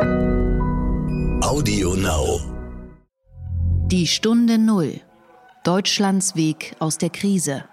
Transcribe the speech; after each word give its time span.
Audio 0.00 1.94
Now. 1.96 2.40
Die 3.88 4.06
Stunde 4.06 4.56
Null. 4.56 5.02
Deutschlands 5.64 6.34
Weg 6.34 6.74
aus 6.78 6.96
der 6.96 7.10
Krise. 7.10 7.64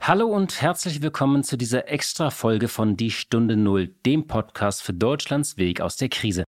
Hallo 0.00 0.28
und 0.28 0.62
herzlich 0.62 1.02
willkommen 1.02 1.42
zu 1.42 1.56
dieser 1.56 1.88
extra 1.88 2.30
Folge 2.30 2.68
von 2.68 2.96
Die 2.96 3.10
Stunde 3.10 3.56
Null, 3.56 3.88
dem 4.06 4.28
Podcast 4.28 4.82
für 4.82 4.92
Deutschlands 4.92 5.56
Weg 5.56 5.80
aus 5.80 5.96
der 5.96 6.08
Krise. 6.08 6.44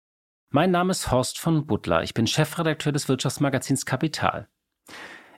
Mein 0.50 0.72
Name 0.72 0.92
ist 0.92 1.12
Horst 1.12 1.40
von 1.40 1.66
Butler. 1.66 2.04
Ich 2.04 2.14
bin 2.14 2.28
Chefredakteur 2.28 2.94
des 2.94 3.10
Wirtschaftsmagazins 3.10 3.86
Kapital. 3.86 4.48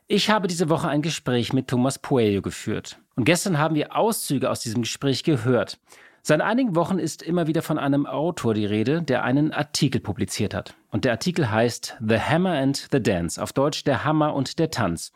Ich 0.07 0.29
habe 0.29 0.47
diese 0.47 0.69
Woche 0.69 0.87
ein 0.89 1.01
Gespräch 1.01 1.53
mit 1.53 1.67
Thomas 1.67 1.99
Puello 1.99 2.41
geführt. 2.41 2.99
Und 3.15 3.23
gestern 3.23 3.57
haben 3.57 3.75
wir 3.75 3.95
Auszüge 3.95 4.49
aus 4.49 4.59
diesem 4.59 4.83
Gespräch 4.83 5.23
gehört. 5.23 5.79
Seit 6.21 6.41
einigen 6.41 6.75
Wochen 6.75 6.99
ist 6.99 7.23
immer 7.23 7.47
wieder 7.47 7.61
von 7.61 7.79
einem 7.79 8.05
Autor 8.05 8.53
die 8.53 8.65
Rede, 8.65 9.01
der 9.01 9.23
einen 9.23 9.53
Artikel 9.53 10.01
publiziert 10.01 10.53
hat. 10.53 10.75
Und 10.91 11.05
der 11.05 11.13
Artikel 11.13 11.49
heißt 11.49 11.97
The 12.05 12.19
Hammer 12.19 12.57
and 12.57 12.87
the 12.91 13.01
Dance, 13.01 13.41
auf 13.41 13.53
Deutsch 13.53 13.85
Der 13.85 14.03
Hammer 14.03 14.33
und 14.33 14.59
der 14.59 14.69
Tanz. 14.69 15.13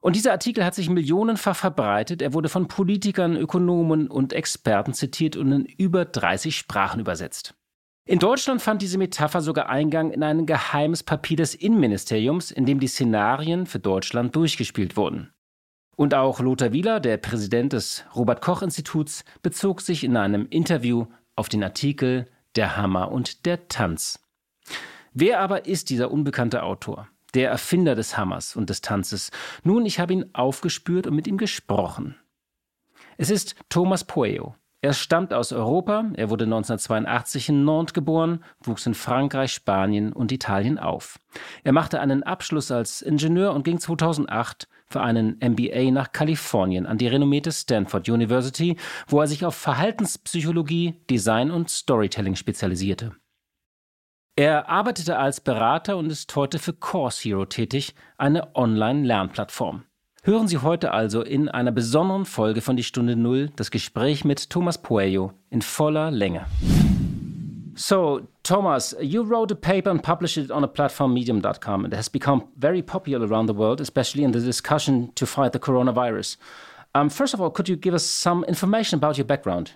Und 0.00 0.16
dieser 0.16 0.32
Artikel 0.32 0.64
hat 0.64 0.74
sich 0.74 0.88
millionenfach 0.88 1.56
verbreitet. 1.56 2.22
Er 2.22 2.32
wurde 2.32 2.48
von 2.48 2.68
Politikern, 2.68 3.36
Ökonomen 3.36 4.08
und 4.08 4.32
Experten 4.32 4.94
zitiert 4.94 5.36
und 5.36 5.52
in 5.52 5.64
über 5.64 6.04
30 6.04 6.56
Sprachen 6.56 7.00
übersetzt. 7.00 7.54
In 8.04 8.18
Deutschland 8.18 8.60
fand 8.60 8.82
diese 8.82 8.98
Metapher 8.98 9.40
sogar 9.40 9.68
Eingang 9.68 10.10
in 10.10 10.22
ein 10.22 10.44
geheimes 10.44 11.02
Papier 11.02 11.36
des 11.36 11.54
Innenministeriums, 11.54 12.50
in 12.50 12.66
dem 12.66 12.80
die 12.80 12.88
Szenarien 12.88 13.66
für 13.66 13.78
Deutschland 13.78 14.34
durchgespielt 14.34 14.96
wurden. 14.96 15.32
Und 15.94 16.14
auch 16.14 16.40
Lothar 16.40 16.72
Wieler, 16.72 16.98
der 16.98 17.16
Präsident 17.18 17.72
des 17.72 18.04
Robert 18.16 18.42
Koch 18.42 18.62
Instituts, 18.62 19.24
bezog 19.42 19.80
sich 19.80 20.02
in 20.02 20.16
einem 20.16 20.46
Interview 20.48 21.06
auf 21.36 21.48
den 21.48 21.62
Artikel 21.62 22.26
Der 22.56 22.76
Hammer 22.76 23.12
und 23.12 23.46
der 23.46 23.68
Tanz. 23.68 24.18
Wer 25.12 25.40
aber 25.40 25.66
ist 25.66 25.90
dieser 25.90 26.10
unbekannte 26.10 26.62
Autor? 26.62 27.08
der 27.34 27.50
Erfinder 27.50 27.94
des 27.94 28.16
Hammers 28.16 28.56
und 28.56 28.70
des 28.70 28.80
Tanzes. 28.80 29.30
Nun, 29.64 29.86
ich 29.86 29.98
habe 29.98 30.12
ihn 30.12 30.30
aufgespürt 30.32 31.06
und 31.06 31.14
mit 31.14 31.26
ihm 31.26 31.38
gesprochen. 31.38 32.16
Es 33.16 33.30
ist 33.30 33.56
Thomas 33.68 34.04
Pueo. 34.04 34.54
Er 34.84 34.94
stammt 34.94 35.32
aus 35.32 35.52
Europa, 35.52 36.10
er 36.14 36.28
wurde 36.28 36.42
1982 36.42 37.50
in 37.50 37.64
Nantes 37.64 37.94
geboren, 37.94 38.42
wuchs 38.64 38.84
in 38.84 38.94
Frankreich, 38.94 39.52
Spanien 39.52 40.12
und 40.12 40.32
Italien 40.32 40.76
auf. 40.76 41.20
Er 41.62 41.70
machte 41.70 42.00
einen 42.00 42.24
Abschluss 42.24 42.72
als 42.72 43.00
Ingenieur 43.00 43.52
und 43.52 43.62
ging 43.62 43.78
2008 43.78 44.66
für 44.88 45.00
einen 45.00 45.38
MBA 45.40 45.92
nach 45.92 46.10
Kalifornien 46.10 46.86
an 46.86 46.98
die 46.98 47.06
renommierte 47.06 47.52
Stanford 47.52 48.08
University, 48.08 48.76
wo 49.06 49.20
er 49.20 49.28
sich 49.28 49.44
auf 49.44 49.54
Verhaltenspsychologie, 49.54 51.00
Design 51.08 51.52
und 51.52 51.70
Storytelling 51.70 52.34
spezialisierte. 52.34 53.14
Er 54.34 54.68
arbeitete 54.68 55.16
als 55.16 55.40
Berater 55.40 55.96
und 55.96 56.10
ist 56.10 56.34
heute 56.34 56.58
für 56.58 56.72
Course 56.72 57.22
Hero 57.22 57.44
tätig, 57.44 57.94
eine 58.18 58.56
Online-Lernplattform. 58.56 59.84
Hören 60.24 60.46
Sie 60.46 60.58
heute 60.58 60.92
also 60.92 61.22
in 61.22 61.48
einer 61.48 61.72
besonderen 61.72 62.26
Folge 62.26 62.60
von 62.60 62.76
Die 62.76 62.84
Stunde 62.84 63.16
Null 63.16 63.50
das 63.56 63.72
Gespräch 63.72 64.24
mit 64.24 64.50
Thomas 64.50 64.78
Puello 64.78 65.32
in 65.50 65.62
voller 65.62 66.12
Länge. 66.12 66.46
So, 67.74 68.20
Thomas, 68.44 68.94
you 69.00 69.24
wrote 69.24 69.52
a 69.52 69.56
paper 69.56 69.90
and 69.90 70.00
published 70.00 70.36
it 70.36 70.52
on 70.52 70.62
a 70.62 70.68
platform 70.68 71.12
medium.com. 71.12 71.86
It 71.86 71.94
has 71.94 72.08
become 72.08 72.44
very 72.56 72.82
popular 72.82 73.26
around 73.26 73.48
the 73.48 73.58
world, 73.58 73.80
especially 73.80 74.22
in 74.22 74.32
the 74.32 74.38
discussion 74.38 75.10
to 75.16 75.26
fight 75.26 75.50
the 75.50 75.58
coronavirus. 75.58 76.36
Um, 76.94 77.10
first 77.10 77.34
of 77.34 77.40
all, 77.40 77.50
could 77.50 77.68
you 77.68 77.74
give 77.74 77.92
us 77.92 78.06
some 78.06 78.44
information 78.44 78.98
about 78.98 79.18
your 79.18 79.26
background? 79.26 79.72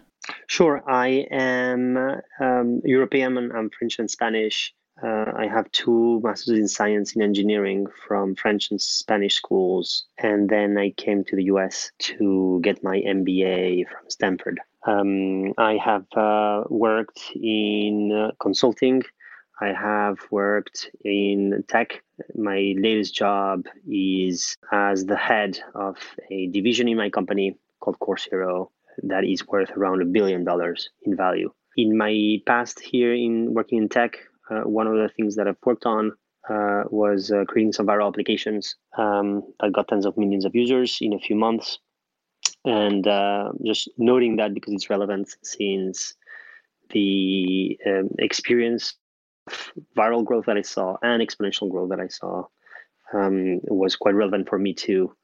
Sure. 0.47 0.81
I 0.89 1.27
am 1.33 1.97
um, 2.41 2.83
European 2.85 3.37
and 3.37 3.53
I'm 3.53 3.69
French 3.77 3.99
and 3.99 4.09
Spanish. 4.09 4.73
Uh, 5.03 5.31
I 5.37 5.47
have 5.47 5.71
two 5.73 6.21
masters 6.25 6.59
in 6.59 6.69
science 6.69 7.15
in 7.15 7.23
engineering 7.23 7.87
from 8.07 8.35
French 8.35 8.71
and 8.71 8.81
Spanish 8.81 9.35
schools. 9.35 10.07
And 10.19 10.49
then 10.49 10.79
I 10.79 10.91
came 10.91 11.23
to 11.25 11.37
the 11.37 11.45
US 11.45 11.91
to 11.99 12.61
get 12.63 12.83
my 12.83 13.01
MBA 13.01 13.89
from 13.89 14.09
Stanford. 14.09 14.59
Um, 14.87 15.53
I 15.59 15.77
have 15.77 16.07
uh, 16.17 16.65
worked 16.71 17.21
in 17.35 18.13
uh, 18.13 18.31
consulting. 18.41 19.03
I 19.61 19.73
have 19.73 20.19
worked 20.31 20.91
in 21.05 21.65
tech. 21.69 22.03
My 22.35 22.75
latest 22.79 23.15
job 23.15 23.67
is 23.89 24.57
as 24.73 25.05
the 25.05 25.17
head 25.17 25.59
of 25.75 25.97
a 26.31 26.47
division 26.49 26.89
in 26.89 26.97
my 26.97 27.11
company 27.11 27.59
called 27.81 27.99
Course 27.99 28.25
Hero, 28.31 28.71
that 29.03 29.25
is 29.25 29.47
worth 29.47 29.71
around 29.73 30.03
a 30.03 30.07
billion 30.07 30.45
dollars 30.45 30.91
in 31.03 31.17
value. 31.17 31.53
In 31.77 31.97
my 31.97 32.39
past 32.47 32.81
here 32.81 33.13
in 33.13 33.53
working 33.53 33.79
in 33.79 33.89
tech, 33.89 34.19
one 34.65 34.87
of 34.87 34.95
the 34.95 35.09
things 35.09 35.37
that 35.37 35.49
I've 35.49 35.57
worked 35.65 35.87
on 35.87 36.13
uh, 36.49 36.85
was 36.91 37.31
uh, 37.31 37.45
creating 37.47 37.73
some 37.73 37.87
viral 37.87 38.09
applications 38.09 38.77
um, 38.97 39.43
that 39.61 39.73
got 39.73 39.89
tens 39.89 40.07
of 40.07 40.17
millions 40.17 40.45
of 40.45 40.55
users 40.55 40.99
in 41.01 41.13
a 41.13 41.19
few 41.19 41.37
months. 41.37 41.79
And 42.65 43.07
uh, 43.07 43.53
just 43.65 43.89
noting 43.99 44.37
that 44.37 44.55
because 44.55 44.73
it's 44.73 44.91
relevant 44.91 45.35
since 45.43 46.15
the 46.91 47.79
um, 47.87 48.11
experience 48.19 48.95
viral 49.97 50.25
growth 50.25 50.47
that 50.47 50.57
I 50.57 50.63
saw 50.63 50.97
and 51.03 51.23
exponential 51.23 51.71
growth 51.71 51.91
that 51.91 52.01
I 52.01 52.09
saw 52.09 52.45
um, 53.13 53.61
was 53.65 53.97
quite 53.97 54.15
relevant 54.15 54.49
for 54.49 54.59
me 54.59 54.75
to 54.75 55.15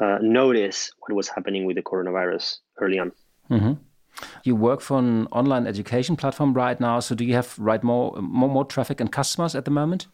uh, 0.00 0.18
notice 0.20 0.90
what 1.00 1.14
was 1.14 1.28
happening 1.28 1.64
with 1.64 1.76
the 1.76 1.82
coronavirus 1.82 2.58
early 2.78 2.98
on. 2.98 3.12
Mm-hmm. 3.50 3.72
You 4.44 4.56
work 4.56 4.80
for 4.80 4.98
an 4.98 5.26
online 5.28 5.66
education 5.66 6.16
platform 6.16 6.54
right 6.54 6.78
now. 6.78 7.00
So 7.00 7.14
do 7.14 7.24
you 7.24 7.34
have 7.34 7.58
right 7.58 7.82
more 7.82 8.14
more, 8.20 8.48
more 8.48 8.64
traffic 8.64 9.00
and 9.00 9.10
customers 9.10 9.54
at 9.54 9.64
the 9.64 9.70
moment? 9.70 10.06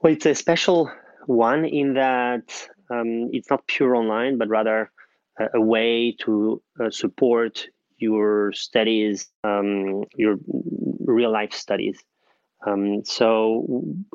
Well, 0.00 0.12
it's 0.12 0.26
a 0.26 0.34
special 0.34 0.90
one 1.26 1.64
in 1.64 1.94
that 1.94 2.68
um, 2.90 3.30
it's 3.32 3.50
not 3.50 3.66
pure 3.66 3.94
online, 3.94 4.38
but 4.38 4.48
rather 4.48 4.90
a, 5.38 5.46
a 5.54 5.60
way 5.60 6.16
to 6.20 6.62
uh, 6.82 6.90
support 6.90 7.66
your 7.98 8.52
studies, 8.52 9.28
um, 9.44 10.04
your 10.16 10.36
real 11.04 11.30
life 11.30 11.52
studies. 11.52 12.02
Um, 12.66 13.04
so 13.04 13.66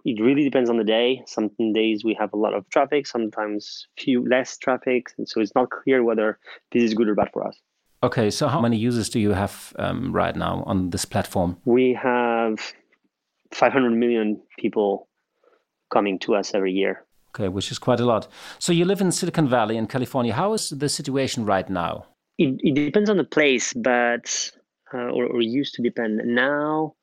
it 0.03 0.21
really 0.21 0.43
depends 0.43 0.69
on 0.69 0.77
the 0.77 0.83
day. 0.83 1.23
Some 1.25 1.49
days 1.73 2.03
we 2.03 2.15
have 2.19 2.33
a 2.33 2.37
lot 2.37 2.53
of 2.53 2.69
traffic, 2.69 3.07
sometimes 3.07 3.87
few 3.97 4.27
less 4.27 4.57
traffic, 4.57 5.07
and 5.17 5.27
so 5.27 5.41
it's 5.41 5.55
not 5.55 5.71
clear 5.71 6.03
whether 6.03 6.37
this 6.71 6.83
is 6.83 6.93
good 6.93 7.07
or 7.07 7.15
bad 7.15 7.29
for 7.33 7.47
us. 7.47 7.59
Okay, 8.05 8.29
so 8.29 8.47
how 8.47 8.61
many 8.61 8.77
users 8.77 9.09
do 9.09 9.19
you 9.19 9.31
have 9.31 9.73
um, 9.79 10.11
right 10.13 10.35
now 10.35 10.63
on 10.67 10.91
this 10.91 11.05
platform? 11.05 11.57
We 11.65 11.97
have 11.99 12.59
500 13.51 13.89
million 13.89 14.39
people 14.59 15.07
coming 15.91 16.19
to 16.19 16.35
us 16.35 16.53
every 16.53 16.71
year. 16.71 17.03
Okay, 17.29 17.47
which 17.47 17.71
is 17.71 17.79
quite 17.79 17.99
a 17.99 18.05
lot. 18.05 18.27
So 18.59 18.71
you 18.71 18.85
live 18.85 19.01
in 19.01 19.11
Silicon 19.11 19.47
Valley 19.49 19.75
in 19.75 19.87
California. 19.87 20.33
How 20.33 20.53
is 20.53 20.69
the 20.69 20.87
situation 20.87 21.47
right 21.47 21.67
now? 21.67 22.05
It, 22.37 22.59
it 22.59 22.75
depends 22.75 23.09
on 23.09 23.17
the 23.17 23.23
place, 23.23 23.73
but 23.73 24.51
uh, 24.93 25.09
or, 25.09 25.25
or 25.25 25.41
used 25.41 25.73
to 25.75 25.81
depend. 25.81 26.21
Now 26.25 26.93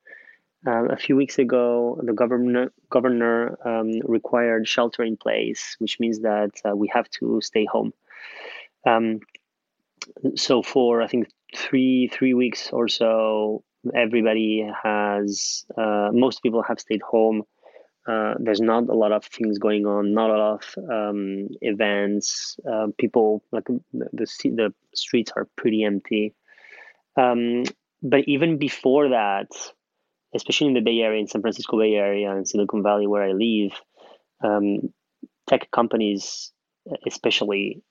uh, 0.65 0.85
a 0.85 0.95
few 0.95 1.17
weeks 1.17 1.37
ago, 1.37 1.99
the 2.01 2.13
governor 2.13 2.71
governor 2.89 3.57
um, 3.67 3.99
required 4.05 4.69
shelter 4.69 5.03
in 5.03 5.17
place, 5.17 5.75
which 5.79 5.99
means 5.99 6.19
that 6.21 6.51
uh, 6.63 6.73
we 6.77 6.87
have 6.93 7.09
to 7.19 7.41
stay 7.41 7.65
home. 7.65 7.91
Um, 8.87 9.19
so 10.35 10.61
for 10.61 11.01
I 11.01 11.07
think 11.07 11.27
three 11.55 12.09
three 12.11 12.33
weeks 12.33 12.69
or 12.71 12.87
so, 12.87 13.63
everybody 13.95 14.67
has 14.83 15.65
uh, 15.77 16.09
most 16.11 16.41
people 16.43 16.63
have 16.63 16.79
stayed 16.79 17.01
home. 17.01 17.43
Uh, 18.05 18.33
there's 18.37 18.59
not 18.59 18.89
a 18.89 18.93
lot 18.93 19.13
of 19.13 19.23
things 19.23 19.57
going 19.59 19.85
on, 19.85 20.13
not 20.13 20.29
a 20.29 20.37
lot 20.37 20.59
of 20.59 20.83
um, 20.91 21.47
events. 21.61 22.57
Uh, 22.69 22.87
people 22.97 23.41
like 23.53 23.65
the, 23.93 24.07
the 24.21 24.73
streets 24.93 25.31
are 25.37 25.47
pretty 25.55 25.85
empty. 25.85 26.33
Um, 27.15 27.63
but 28.01 28.27
even 28.27 28.57
before 28.57 29.09
that, 29.09 29.47
especially 30.35 30.67
in 30.67 30.73
the 30.73 30.81
Bay 30.81 30.99
Area, 30.99 31.21
in 31.21 31.27
San 31.27 31.41
Francisco 31.41 31.79
Bay 31.79 31.93
Area, 31.93 32.31
and 32.31 32.47
Silicon 32.47 32.83
Valley, 32.83 33.07
where 33.07 33.23
I 33.23 33.31
live, 33.31 33.71
um, 34.43 34.93
tech 35.47 35.71
companies, 35.71 36.51
especially, 37.05 37.81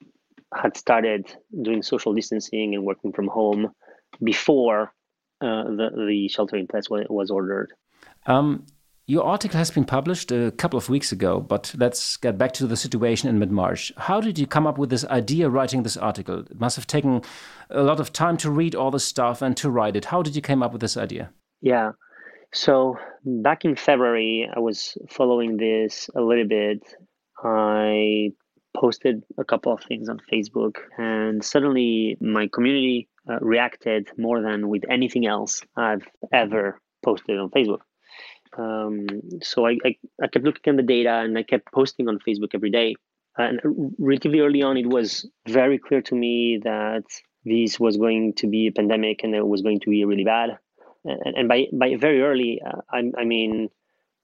had 0.54 0.76
started 0.76 1.34
doing 1.62 1.82
social 1.82 2.14
distancing 2.14 2.74
and 2.74 2.84
working 2.84 3.12
from 3.12 3.28
home 3.28 3.72
before 4.22 4.92
uh, 5.40 5.64
the 5.64 5.90
the 6.08 6.28
shelter 6.28 6.56
in 6.56 6.66
place 6.66 6.86
was 6.88 7.30
ordered. 7.30 7.72
Um, 8.26 8.66
your 9.06 9.24
article 9.24 9.58
has 9.58 9.70
been 9.70 9.84
published 9.84 10.30
a 10.30 10.52
couple 10.52 10.78
of 10.78 10.88
weeks 10.88 11.10
ago, 11.10 11.40
but 11.40 11.74
let's 11.76 12.16
get 12.16 12.38
back 12.38 12.52
to 12.52 12.66
the 12.66 12.76
situation 12.76 13.28
in 13.28 13.38
mid 13.38 13.50
March. 13.50 13.92
How 13.96 14.20
did 14.20 14.38
you 14.38 14.46
come 14.46 14.66
up 14.66 14.78
with 14.78 14.90
this 14.90 15.04
idea 15.06 15.48
writing 15.48 15.82
this 15.82 15.96
article? 15.96 16.40
It 16.40 16.60
must 16.60 16.76
have 16.76 16.86
taken 16.86 17.22
a 17.70 17.82
lot 17.82 17.98
of 17.98 18.12
time 18.12 18.36
to 18.38 18.50
read 18.50 18.74
all 18.74 18.90
the 18.90 19.00
stuff 19.00 19.42
and 19.42 19.56
to 19.56 19.70
write 19.70 19.96
it. 19.96 20.06
How 20.06 20.22
did 20.22 20.36
you 20.36 20.42
come 20.42 20.62
up 20.62 20.72
with 20.72 20.80
this 20.80 20.96
idea? 20.96 21.30
Yeah. 21.60 21.92
So 22.52 22.96
back 23.24 23.64
in 23.64 23.76
February, 23.76 24.48
I 24.54 24.60
was 24.60 24.96
following 25.10 25.56
this 25.56 26.08
a 26.14 26.20
little 26.20 26.46
bit 26.46 26.82
I 27.42 28.32
posted 28.76 29.22
a 29.38 29.44
couple 29.44 29.72
of 29.72 29.82
things 29.84 30.08
on 30.08 30.20
Facebook, 30.32 30.76
and 30.98 31.44
suddenly 31.44 32.16
my 32.20 32.48
community 32.52 33.08
uh, 33.30 33.38
reacted 33.40 34.08
more 34.18 34.40
than 34.40 34.68
with 34.68 34.82
anything 34.90 35.26
else 35.26 35.62
I've 35.76 36.06
ever 36.32 36.80
posted 37.04 37.38
on 37.38 37.50
Facebook. 37.50 37.80
Um, 38.56 39.06
so 39.42 39.66
I, 39.66 39.78
I, 39.84 39.96
I, 40.22 40.26
kept 40.26 40.44
looking 40.44 40.72
at 40.72 40.76
the 40.76 40.82
data 40.82 41.10
and 41.10 41.38
I 41.38 41.42
kept 41.42 41.72
posting 41.72 42.08
on 42.08 42.18
Facebook 42.18 42.50
every 42.54 42.70
day. 42.70 42.94
And 43.38 43.60
relatively 43.98 44.40
early 44.40 44.62
on, 44.62 44.76
it 44.76 44.86
was 44.86 45.26
very 45.48 45.78
clear 45.78 46.02
to 46.02 46.14
me 46.14 46.60
that 46.62 47.04
this 47.46 47.80
was 47.80 47.96
going 47.96 48.34
to 48.34 48.46
be 48.46 48.66
a 48.66 48.72
pandemic 48.72 49.24
and 49.24 49.34
it 49.34 49.46
was 49.46 49.62
going 49.62 49.80
to 49.80 49.90
be 49.90 50.04
really 50.04 50.24
bad. 50.24 50.58
And, 51.04 51.36
and 51.36 51.48
by, 51.48 51.66
by 51.72 51.96
very 51.96 52.20
early, 52.20 52.60
uh, 52.64 52.82
I, 52.90 53.10
I 53.18 53.24
mean, 53.24 53.70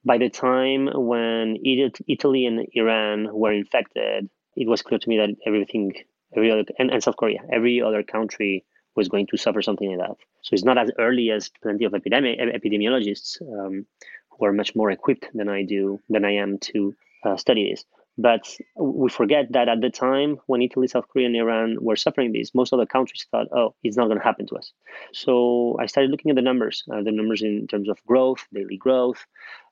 by 0.05 0.19
the 0.19 0.29
time 0.29 0.89
when 0.93 1.57
Italy 1.65 2.45
and 2.45 2.67
Iran 2.73 3.29
were 3.33 3.53
infected, 3.53 4.29
it 4.59 4.69
was 4.69 4.83
clear 4.83 4.99
to 4.99 5.09
me 5.09 5.17
that 5.19 5.31
everything, 5.47 5.95
every 6.37 6.51
other, 6.51 6.65
and, 6.79 6.91
and 6.91 7.03
South 7.03 7.17
Korea, 7.17 7.41
every 7.53 7.81
other 7.81 8.03
country 8.03 8.65
was 8.97 9.09
going 9.09 9.27
to 9.29 9.37
suffer 9.37 9.63
something 9.63 9.89
like 9.91 10.09
that. 10.09 10.17
So 10.43 10.55
it's 10.55 10.65
not 10.65 10.79
as 10.79 10.91
early 10.99 11.31
as 11.31 11.51
plenty 11.63 11.85
of 11.85 11.95
epidemic 11.95 12.39
epidemiologists 12.41 13.41
um, 13.43 13.87
who 14.31 14.45
are 14.47 14.53
much 14.53 14.75
more 14.75 14.91
equipped 14.91 15.27
than 15.35 15.49
I 15.49 15.63
do 15.63 16.01
than 16.09 16.25
I 16.25 16.33
am 16.45 16.59
to 16.71 16.95
uh, 17.25 17.37
study 17.37 17.71
this. 17.71 17.85
But 18.21 18.45
we 18.77 19.09
forget 19.11 19.53
that 19.53 19.69
at 19.69 19.81
the 19.81 19.91
time 19.91 20.41
when 20.47 20.61
Italy, 20.61 20.89
South 20.89 21.07
Korea, 21.09 21.27
and 21.27 21.37
Iran 21.37 21.77
were 21.81 21.95
suffering 21.95 22.33
this, 22.33 22.53
most 22.53 22.73
other 22.73 22.87
countries 22.87 23.25
thought, 23.31 23.47
"Oh, 23.53 23.75
it's 23.85 23.97
not 23.97 24.07
going 24.07 24.19
to 24.19 24.25
happen 24.31 24.47
to 24.49 24.57
us." 24.57 24.73
So 25.13 25.77
I 25.79 25.87
started 25.87 26.11
looking 26.11 26.31
at 26.33 26.35
the 26.35 26.49
numbers, 26.51 26.83
uh, 26.93 27.03
the 27.03 27.13
numbers 27.13 27.43
in 27.43 27.69
terms 27.69 27.89
of 27.89 28.05
growth, 28.11 28.43
daily 28.53 28.77
growth, 28.77 29.25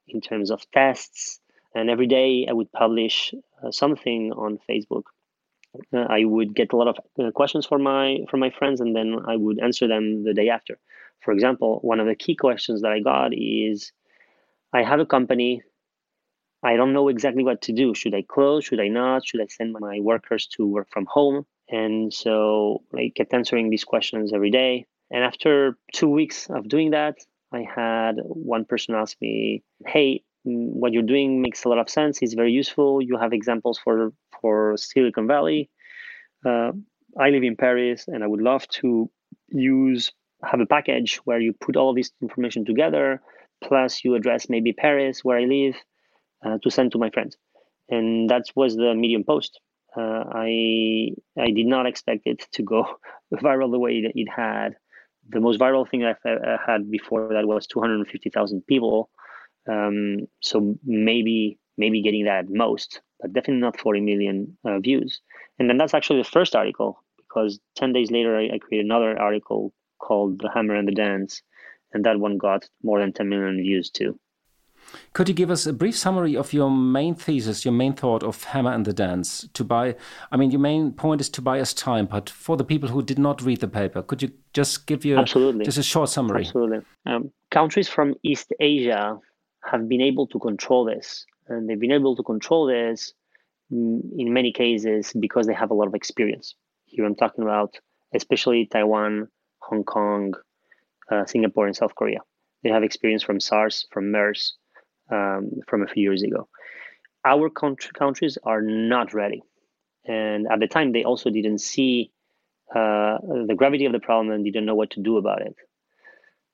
in 0.07 0.21
terms 0.21 0.53
of 0.53 0.61
tests, 0.71 1.41
and 1.77 1.91
every 1.91 2.07
day 2.07 2.47
I 2.49 2.55
would 2.55 2.73
publish 2.73 3.35
uh, 3.63 3.71
something 3.71 4.33
on 4.33 4.59
Facebook. 4.69 5.05
Uh, 5.93 6.07
I 6.19 6.25
would 6.25 6.55
get 6.55 6.73
a 6.73 6.77
lot 6.77 6.89
of 6.89 6.97
uh, 7.23 7.31
questions 7.33 7.67
from 7.67 7.83
my 7.83 8.21
from 8.31 8.41
my 8.41 8.51
friends, 8.59 8.81
and 8.81 8.97
then 8.97 9.11
I 9.33 9.37
would 9.37 9.59
answer 9.61 9.87
them 9.87 10.25
the 10.25 10.33
day 10.33 10.49
after. 10.49 10.79
For 11.25 11.33
example, 11.33 11.81
one 11.83 12.01
of 12.01 12.07
the 12.07 12.15
key 12.25 12.35
questions 12.35 12.81
that 12.81 12.93
I 12.93 13.01
got 13.01 13.33
is, 13.35 13.93
I 14.73 14.83
have 14.91 15.01
a 15.01 15.13
company. 15.17 15.63
I 16.63 16.77
don't 16.77 16.95
know 16.95 17.09
exactly 17.09 17.45
what 17.45 17.61
to 17.67 17.73
do. 17.73 17.95
Should 17.95 18.15
I 18.15 18.23
close? 18.23 18.65
Should 18.65 18.81
I 18.81 18.89
not? 18.89 19.27
Should 19.27 19.43
I 19.43 19.47
send 19.49 19.77
my 19.79 20.01
workers 20.01 20.47
to 20.55 20.67
work 20.67 20.89
from 20.91 21.07
home? 21.17 21.45
And 21.69 22.13
so 22.23 22.83
I 22.95 23.13
kept 23.15 23.35
answering 23.35 23.69
these 23.69 23.85
questions 23.85 24.33
every 24.33 24.51
day. 24.51 24.87
And 25.11 25.23
after 25.23 25.77
two 25.93 26.09
weeks 26.09 26.49
of 26.49 26.69
doing 26.69 26.91
that, 26.93 27.17
I 27.53 27.63
had 27.81 28.15
one 28.25 28.65
person 28.65 28.95
ask 28.95 29.15
me, 29.21 29.63
"Hey, 29.95 30.23
what 30.47 30.93
you're 30.93 31.03
doing 31.03 31.43
makes 31.43 31.65
a 31.65 31.69
lot 31.69 31.79
of 31.79 31.91
sense. 31.91 32.23
It's 32.23 32.35
very 32.35 32.53
useful. 32.53 33.03
You 33.03 33.19
have 33.19 33.33
examples 33.33 33.79
for 33.79 34.13
for 34.41 34.77
Silicon 34.77 35.27
Valley. 35.27 35.71
Uh, 36.45 36.73
I 37.19 37.31
live 37.31 37.43
in 37.43 37.57
Paris, 37.57 38.05
and 38.07 38.23
I 38.23 38.27
would 38.27 38.41
love 38.41 38.67
to 38.81 39.11
use 39.49 40.13
have 40.45 40.61
a 40.61 40.67
package 40.67 41.17
where 41.25 41.41
you 41.41 41.53
put 41.53 41.77
all 41.77 41.95
this 41.95 42.13
information 42.23 42.65
together, 42.65 43.23
plus 43.65 44.05
you 44.05 44.15
address 44.15 44.49
maybe 44.49 44.73
Paris 44.73 45.25
where 45.25 45.39
I 45.39 45.45
live, 45.45 45.75
uh, 46.45 46.59
to 46.63 46.71
send 46.71 46.93
to 46.93 46.99
my 46.99 47.11
friends." 47.11 47.37
And 47.89 48.31
that 48.31 48.45
was 48.55 48.77
the 48.77 48.95
Medium 48.95 49.25
post. 49.25 49.61
Uh, 49.97 50.25
I 50.33 51.11
I 51.39 51.51
did 51.51 51.67
not 51.67 51.87
expect 51.87 52.23
it 52.27 52.47
to 52.53 52.63
go 52.63 52.87
viral 53.35 53.71
the 53.71 53.79
way 53.79 54.03
that 54.03 54.13
it 54.15 54.29
had 54.29 54.77
the 55.29 55.41
most 55.41 55.59
viral 55.59 55.89
thing 55.89 56.05
I've 56.05 56.25
uh, 56.25 56.57
had 56.65 56.91
before 56.91 57.29
that 57.33 57.47
was 57.47 57.67
250,000 57.67 58.67
people. 58.67 59.11
Um, 59.69 60.27
so 60.41 60.77
maybe 60.85 61.59
maybe 61.79 62.03
getting 62.03 62.25
that 62.25 62.49
most, 62.49 63.01
but 63.21 63.33
definitely 63.33 63.61
not 63.61 63.79
40 63.79 64.01
million 64.01 64.57
uh, 64.65 64.79
views. 64.79 65.21
And 65.59 65.69
then 65.69 65.77
that's 65.77 65.95
actually 65.95 66.21
the 66.21 66.29
first 66.29 66.57
article 66.57 67.03
because 67.17 67.59
10 67.77 67.93
days 67.93 68.11
later 68.11 68.37
I, 68.37 68.55
I 68.55 68.59
created 68.59 68.87
another 68.87 69.19
article 69.19 69.73
called 69.99 70.41
"The 70.41 70.51
Hammer 70.53 70.75
and 70.75 70.89
the 70.89 70.93
Dance," 70.93 71.43
and 71.93 72.05
that 72.05 72.21
one 72.21 72.39
got 72.39 72.69
more 72.83 73.01
than 73.01 73.13
10 73.13 73.29
million 73.29 73.57
views 73.57 73.91
too. 73.91 74.19
Could 75.13 75.29
you 75.29 75.35
give 75.35 75.51
us 75.51 75.67
a 75.67 75.73
brief 75.73 75.97
summary 75.97 76.37
of 76.37 76.53
your 76.53 76.71
main 76.71 77.15
thesis, 77.15 77.65
your 77.65 77.73
main 77.73 77.95
thought 77.95 78.23
of 78.23 78.45
Hammer 78.45 78.73
and 78.73 78.85
the 78.85 78.93
Dance? 78.93 79.49
To 79.55 79.65
buy, 79.65 79.97
I 80.31 80.37
mean, 80.37 80.51
your 80.51 80.61
main 80.61 80.93
point 80.93 81.21
is 81.21 81.29
to 81.31 81.43
buy 81.43 81.61
us 81.61 81.73
time, 81.73 82.07
but 82.07 82.31
for 82.31 82.57
the 82.57 82.65
people 82.65 82.89
who 82.89 83.03
did 83.03 83.19
not 83.19 83.43
read 83.43 83.61
the 83.61 83.69
paper, 83.69 84.03
could 84.03 84.23
you 84.23 84.31
just 84.53 84.87
give 84.87 85.05
you 85.05 85.17
Absolutely. 85.19 85.65
just 85.65 85.79
a 85.79 85.83
short 85.83 86.11
summary? 86.11 86.45
Absolutely. 86.45 86.81
Um, 87.05 87.33
countries 87.51 87.89
from 87.89 88.15
East 88.23 88.53
Asia 88.61 89.19
have 89.71 89.89
been 89.89 90.01
able 90.01 90.27
to 90.29 90.39
control 90.39 90.85
this, 90.85 91.25
and 91.49 91.69
they've 91.69 91.81
been 91.81 91.93
able 91.93 92.17
to 92.17 92.23
control 92.23 92.67
this 92.67 93.13
mm, 93.73 94.01
in 94.17 94.33
many 94.33 94.53
cases 94.53 95.13
because 95.19 95.47
they 95.47 95.55
have 95.55 95.71
a 95.71 95.75
lot 95.75 95.89
of 95.89 95.95
experience. 95.95 96.55
Here 96.87 97.05
I'm 97.05 97.17
talking 97.17 97.45
about 97.45 97.77
especially 98.15 98.67
Taiwan, 98.67 99.29
Hong 99.61 99.85
Kong, 99.85 100.35
uh, 101.11 101.25
Singapore, 101.27 101.67
and 101.67 101.77
South 101.77 101.95
Korea. 101.95 102.21
They 102.63 102.71
have 102.71 102.83
experience 102.83 103.23
from 103.23 103.41
SARS, 103.41 103.87
from 103.93 104.11
MERS, 104.11 104.57
um, 105.11 105.51
from 105.69 105.83
a 105.83 105.87
few 105.87 106.03
years 106.03 106.23
ago. 106.23 106.49
Our 107.25 107.51
country, 107.51 107.91
countries 107.95 108.39
are 108.45 108.63
not 108.63 109.15
ready. 109.15 109.43
And 110.05 110.47
at 110.51 110.61
the 110.61 110.69
time, 110.69 110.93
they 110.93 111.05
also 111.05 111.31
didn't 111.31 111.59
see 111.59 112.13
uh, 112.75 113.19
the 113.47 113.55
gravity 113.57 113.85
of 113.87 113.93
the 113.93 114.01
problem 114.01 114.31
and 114.31 114.45
didn't 114.45 114.65
know 114.65 114.75
what 114.75 114.91
to 114.91 115.03
do 115.03 115.17
about 115.17 115.43
it. 115.43 115.55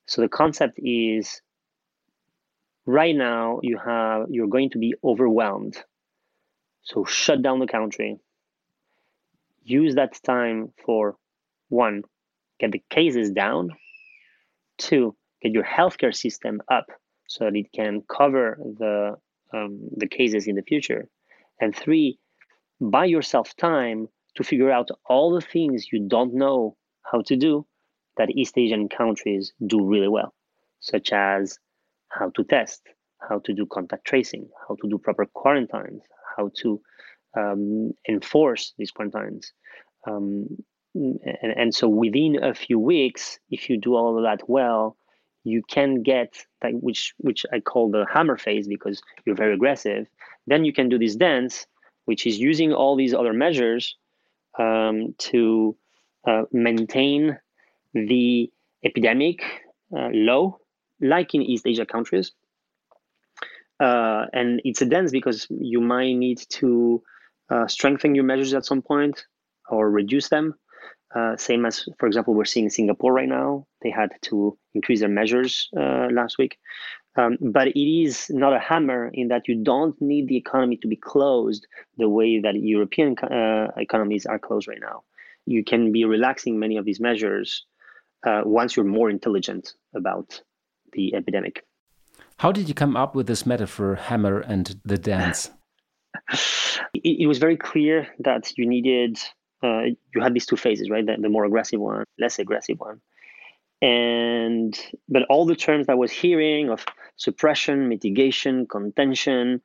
So 0.07 0.21
the 0.21 0.29
concept 0.29 0.79
is 0.79 1.41
right 2.85 3.15
now 3.15 3.59
you 3.63 3.77
have 3.77 4.27
you're 4.29 4.47
going 4.47 4.69
to 4.71 4.77
be 4.77 4.95
overwhelmed. 5.03 5.77
So 6.83 7.05
shut 7.05 7.41
down 7.41 7.59
the 7.59 7.67
country. 7.67 8.17
Use 9.63 9.95
that 9.95 10.19
time 10.23 10.73
for 10.85 11.15
one, 11.69 12.03
get 12.59 12.71
the 12.71 12.83
cases 12.89 13.31
down. 13.31 13.69
Two, 14.77 15.15
get 15.41 15.53
your 15.53 15.63
healthcare 15.63 16.13
system 16.13 16.61
up 16.69 16.87
so 17.27 17.45
that 17.45 17.55
it 17.55 17.71
can 17.73 18.03
cover 18.09 18.59
the 18.59 19.15
um, 19.53 19.79
the 19.95 20.07
cases 20.07 20.47
in 20.47 20.55
the 20.55 20.63
future. 20.63 21.07
And 21.61 21.75
three, 21.75 22.19
buy 22.81 23.05
yourself 23.05 23.55
time 23.55 24.07
to 24.35 24.43
figure 24.43 24.71
out 24.71 24.89
all 25.07 25.33
the 25.33 25.41
things 25.41 25.87
you 25.91 26.07
don't 26.07 26.33
know 26.33 26.75
how 27.03 27.21
to 27.21 27.35
do 27.35 27.65
that 28.17 28.29
East 28.31 28.57
Asian 28.57 28.89
countries 28.89 29.53
do 29.65 29.85
really 29.85 30.07
well, 30.07 30.33
such 30.79 31.11
as 31.13 31.59
how 32.17 32.29
to 32.31 32.43
test, 32.43 32.81
how 33.29 33.39
to 33.39 33.53
do 33.53 33.65
contact 33.65 34.05
tracing, 34.05 34.47
how 34.67 34.75
to 34.81 34.89
do 34.89 34.97
proper 34.97 35.25
quarantines, 35.25 36.01
how 36.37 36.51
to 36.61 36.81
um, 37.37 37.91
enforce 38.07 38.73
these 38.77 38.91
quarantines. 38.91 39.53
Um, 40.07 40.47
and, 40.93 41.53
and 41.55 41.75
so 41.75 41.87
within 41.87 42.43
a 42.43 42.53
few 42.53 42.79
weeks, 42.79 43.39
if 43.49 43.69
you 43.69 43.79
do 43.79 43.95
all 43.95 44.17
of 44.17 44.23
that 44.23 44.47
well, 44.47 44.97
you 45.43 45.61
can 45.69 46.03
get 46.03 46.45
like 46.63 46.75
which 46.79 47.13
which 47.17 47.45
I 47.51 47.59
call 47.59 47.91
the 47.91 48.05
hammer 48.11 48.37
phase 48.37 48.67
because 48.67 49.01
you're 49.25 49.35
very 49.35 49.53
aggressive. 49.53 50.07
Then 50.47 50.63
you 50.63 50.71
can 50.71 50.89
do 50.89 50.97
this 50.97 51.15
dance, 51.15 51.65
which 52.05 52.25
is 52.25 52.39
using 52.39 52.73
all 52.73 52.95
these 52.95 53.13
other 53.13 53.33
measures 53.33 53.97
um, 54.57 55.15
to 55.17 55.75
uh, 56.27 56.43
maintain 56.51 57.37
the 57.93 58.51
epidemic 58.83 59.43
uh, 59.95 60.09
low, 60.13 60.59
like 61.03 61.35
in 61.35 61.41
East 61.41 61.67
Asia 61.67 61.85
countries. 61.85 62.31
Uh, 63.79 64.25
and 64.33 64.61
it's 64.63 64.81
a 64.81 64.85
dance 64.85 65.11
because 65.11 65.47
you 65.49 65.81
might 65.81 66.13
need 66.13 66.41
to 66.49 67.03
uh, 67.49 67.67
strengthen 67.67 68.15
your 68.15 68.23
measures 68.23 68.53
at 68.53 68.65
some 68.65 68.81
point 68.81 69.25
or 69.69 69.89
reduce 69.89 70.29
them 70.29 70.55
uh, 71.15 71.37
same 71.37 71.65
as, 71.65 71.87
for 71.99 72.07
example, 72.07 72.33
we're 72.33 72.45
seeing 72.45 72.69
Singapore 72.69 73.13
right 73.13 73.29
now. 73.29 73.67
They 73.83 73.91
had 73.91 74.11
to 74.23 74.57
increase 74.73 74.99
their 74.99 75.09
measures 75.09 75.69
uh, 75.77 76.07
last 76.11 76.37
week. 76.37 76.57
Um, 77.15 77.37
but 77.39 77.67
it 77.67 77.79
is 77.79 78.31
not 78.31 78.55
a 78.55 78.59
hammer 78.59 79.11
in 79.13 79.27
that 79.27 79.47
you 79.47 79.63
don't 79.63 79.99
need 80.01 80.27
the 80.27 80.37
economy 80.37 80.77
to 80.77 80.87
be 80.87 80.95
closed 80.95 81.67
the 81.97 82.09
way 82.09 82.39
that 82.39 82.55
European 82.55 83.15
uh, 83.19 83.67
economies 83.77 84.25
are 84.25 84.39
closed 84.39 84.67
right 84.67 84.81
now. 84.81 85.03
You 85.45 85.63
can 85.63 85.91
be 85.91 86.05
relaxing 86.05 86.57
many 86.57 86.77
of 86.77 86.85
these 86.85 86.99
measures 86.99 87.65
uh, 88.25 88.41
once 88.45 88.75
you're 88.75 88.85
more 88.85 89.11
intelligent 89.11 89.73
about 89.93 90.41
the 90.93 91.15
epidemic. 91.15 91.63
How 92.37 92.51
did 92.51 92.67
you 92.67 92.73
come 92.73 92.97
up 92.97 93.15
with 93.15 93.27
this 93.27 93.45
metaphor, 93.45 93.95
hammer 93.95 94.39
and 94.39 94.79
the 94.83 94.97
dance? 94.97 95.51
it, 96.93 97.21
it 97.21 97.27
was 97.27 97.37
very 97.37 97.57
clear 97.57 98.07
that 98.19 98.57
you 98.57 98.67
needed 98.67 99.19
uh, 99.63 99.83
you 100.13 100.21
had 100.21 100.33
these 100.33 100.45
two 100.45 100.57
phases, 100.57 100.89
right? 100.89 101.05
The, 101.05 101.15
the 101.19 101.29
more 101.29 101.45
aggressive 101.45 101.79
one, 101.79 102.03
less 102.19 102.37
aggressive 102.37 102.79
one. 102.79 102.99
And 103.81 104.77
but 105.09 105.23
all 105.29 105.45
the 105.45 105.55
terms 105.55 105.87
I 105.89 105.93
was 105.93 106.11
hearing 106.11 106.69
of 106.69 106.85
suppression, 107.17 107.89
mitigation, 107.89 108.65
contention, 108.67 109.61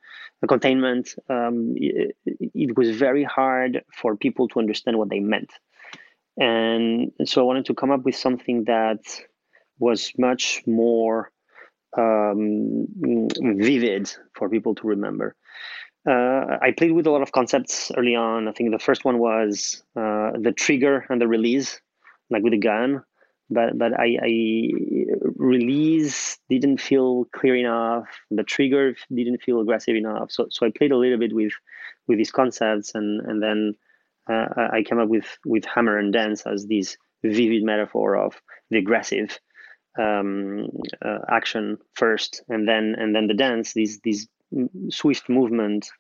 containment, 0.49 1.15
um, 1.29 1.75
it, 1.77 2.17
it 2.27 2.77
was 2.77 2.91
very 2.97 3.25
hard 3.25 3.83
for 3.93 4.17
people 4.17 4.49
to 4.49 4.59
understand 4.61 4.99
what 4.99 5.09
they 5.09 5.21
meant. 5.21 5.51
And 6.37 7.13
so 7.25 7.41
I 7.41 7.45
wanted 7.45 7.67
to 7.67 7.75
come 7.75 7.91
up 7.91 8.05
with 8.05 8.15
something 8.15 8.65
that 8.65 9.01
was 9.79 10.13
much 10.19 10.63
more 10.67 11.31
um, 11.97 12.87
vivid 13.41 14.13
for 14.35 14.49
people 14.49 14.75
to 14.77 14.87
remember. 14.87 15.35
uh, 16.09 16.59
I 16.63 16.73
played 16.77 16.93
with 16.93 17.07
a 17.07 17.11
lot 17.11 17.23
of 17.23 17.33
concepts 17.33 17.91
early 17.97 18.15
on. 18.15 18.49
I 18.49 18.53
think 18.53 18.71
the 18.71 18.79
first 18.79 19.05
one 19.05 19.19
was 19.19 19.83
uh, 19.97 20.31
the 20.41 20.53
trigger 20.57 21.05
and 21.11 21.21
the 21.21 21.29
release, 21.29 21.81
like 22.31 22.43
with 22.43 22.55
a 22.55 22.59
gun. 22.59 23.03
But 23.51 23.79
but 23.79 23.99
I, 23.99 24.19
I 24.23 24.33
release 25.37 26.39
didn't 26.51 26.81
feel 26.81 27.25
clear 27.35 27.57
enough. 27.57 28.07
The 28.31 28.45
trigger 28.45 28.95
didn't 29.13 29.43
feel 29.43 29.61
aggressive 29.61 29.97
enough. 29.97 30.31
So 30.31 30.47
so 30.51 30.67
I 30.67 30.71
played 30.77 30.93
a 30.93 30.97
little 30.97 31.19
bit 31.19 31.35
with 31.35 31.53
with 32.07 32.19
these 32.19 32.31
concepts, 32.31 32.95
and 32.95 33.23
and 33.23 33.43
then 33.43 33.75
uh, 34.31 34.69
I 34.73 34.83
came 34.83 34.99
up 34.99 35.09
with 35.09 35.27
with 35.47 35.65
hammer 35.65 35.99
and 35.99 36.13
dance 36.13 36.43
as 36.47 36.67
this 36.67 36.97
vivid 37.25 37.65
metaphor 37.65 38.17
of 38.17 38.35
the 38.71 38.79
aggressive 38.79 39.39
um, 39.99 40.69
uh, 41.05 41.19
action 41.29 41.79
first, 41.95 42.43
and 42.49 42.69
then 42.69 42.95
and 42.99 43.15
then 43.15 43.27
the 43.27 43.35
dance. 43.35 43.75
These 43.75 44.01
these 44.01 44.29
swift 44.91 45.29
movement 45.29 45.91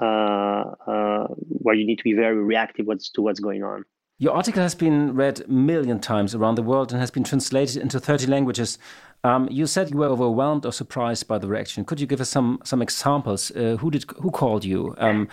uh, 0.00 0.64
uh, 0.86 1.26
where 1.28 1.74
you 1.74 1.86
need 1.86 1.98
to 1.98 2.04
be 2.04 2.14
very 2.14 2.36
reactive 2.36 2.86
what's, 2.86 3.10
to 3.10 3.22
what's 3.22 3.40
going 3.40 3.62
on. 3.62 3.84
Your 4.18 4.34
article 4.34 4.62
has 4.62 4.74
been 4.74 5.14
read 5.14 5.40
a 5.40 5.48
million 5.48 5.98
times 5.98 6.34
around 6.34 6.56
the 6.56 6.62
world 6.62 6.92
and 6.92 7.00
has 7.00 7.10
been 7.10 7.24
translated 7.24 7.82
into 7.82 7.98
30 7.98 8.26
languages. 8.26 8.78
Um, 9.24 9.48
you 9.50 9.66
said 9.66 9.90
you 9.90 9.96
were 9.96 10.06
overwhelmed 10.06 10.66
or 10.66 10.72
surprised 10.72 11.26
by 11.26 11.38
the 11.38 11.48
reaction. 11.48 11.84
Could 11.84 12.00
you 12.00 12.06
give 12.06 12.20
us 12.20 12.28
some 12.28 12.60
some 12.64 12.82
examples? 12.82 13.50
Uh, 13.50 13.76
who 13.78 13.90
did 13.90 14.04
who 14.18 14.30
called 14.30 14.64
you? 14.64 14.94
Um, 14.98 15.28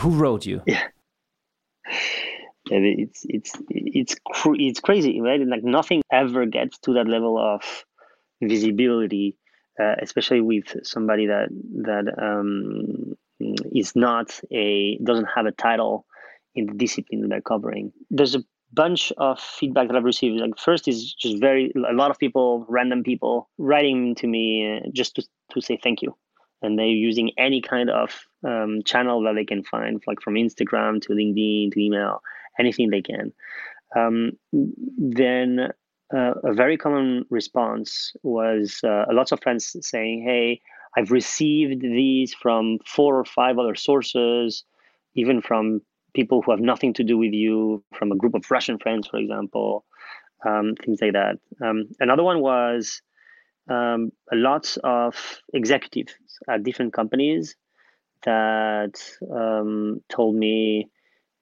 who 0.00 0.10
wrote 0.10 0.46
you? 0.46 0.62
Yeah. 0.66 0.88
It's 2.70 3.24
it's 3.28 3.52
it's 3.68 4.16
it's 4.44 4.80
crazy, 4.80 5.20
right? 5.20 5.40
Like 5.46 5.64
nothing 5.64 6.02
ever 6.12 6.46
gets 6.46 6.78
to 6.80 6.94
that 6.94 7.08
level 7.08 7.38
of 7.38 7.62
visibility 8.42 9.36
uh, 9.80 9.94
especially 10.02 10.40
with 10.40 10.76
somebody 10.82 11.26
that 11.26 11.48
that 11.82 12.12
um, 12.18 13.16
is 13.74 13.94
not 13.96 14.38
a 14.52 14.98
doesn't 14.98 15.28
have 15.34 15.46
a 15.46 15.52
title 15.52 16.06
in 16.54 16.66
the 16.66 16.74
discipline 16.74 17.22
that 17.22 17.28
they're 17.28 17.40
covering. 17.40 17.92
There's 18.10 18.34
a 18.34 18.44
bunch 18.72 19.12
of 19.16 19.40
feedback 19.40 19.88
that 19.88 19.96
I've 19.96 20.04
received. 20.04 20.40
Like 20.40 20.58
first 20.58 20.86
is 20.88 21.14
just 21.14 21.40
very 21.40 21.72
a 21.88 21.94
lot 21.94 22.10
of 22.10 22.18
people, 22.18 22.66
random 22.68 23.02
people, 23.02 23.48
writing 23.58 24.14
to 24.16 24.26
me 24.26 24.76
uh, 24.76 24.88
just 24.92 25.14
to 25.16 25.22
to 25.52 25.60
say 25.60 25.78
thank 25.82 26.02
you, 26.02 26.14
and 26.62 26.78
they're 26.78 26.86
using 26.86 27.30
any 27.38 27.62
kind 27.62 27.90
of 27.90 28.20
um, 28.46 28.82
channel 28.84 29.22
that 29.22 29.34
they 29.34 29.44
can 29.44 29.64
find, 29.64 30.02
like 30.06 30.20
from 30.20 30.34
Instagram 30.34 31.00
to 31.02 31.12
LinkedIn 31.12 31.72
to 31.72 31.80
email, 31.80 32.20
anything 32.58 32.90
they 32.90 33.02
can. 33.02 33.32
Um, 33.96 34.32
then 34.52 35.68
uh, 36.14 36.34
a 36.44 36.52
very 36.52 36.76
common 36.76 37.24
response 37.30 38.12
was 38.22 38.80
uh, 38.84 39.04
lots 39.10 39.32
of 39.32 39.40
friends 39.40 39.76
saying, 39.80 40.22
"Hey, 40.24 40.60
I've 40.96 41.10
received 41.10 41.82
these 41.82 42.34
from 42.34 42.78
four 42.86 43.18
or 43.18 43.24
five 43.24 43.58
other 43.58 43.74
sources, 43.74 44.64
even 45.14 45.40
from 45.40 45.80
people 46.14 46.42
who 46.42 46.50
have 46.50 46.60
nothing 46.60 46.92
to 46.94 47.04
do 47.04 47.16
with 47.16 47.32
you, 47.32 47.84
from 47.94 48.10
a 48.10 48.16
group 48.16 48.34
of 48.34 48.50
Russian 48.50 48.78
friends, 48.78 49.06
for 49.06 49.18
example, 49.18 49.84
um, 50.46 50.74
things 50.84 50.98
like 51.00 51.12
that." 51.12 51.38
Um, 51.64 51.88
another 52.00 52.22
one 52.22 52.40
was 52.40 53.02
um, 53.68 54.10
a 54.32 54.36
lot 54.36 54.76
of 54.82 55.14
executives 55.54 56.14
at 56.48 56.64
different 56.64 56.92
companies 56.92 57.56
that 58.24 59.00
um, 59.32 60.02
told 60.08 60.34
me 60.34 60.90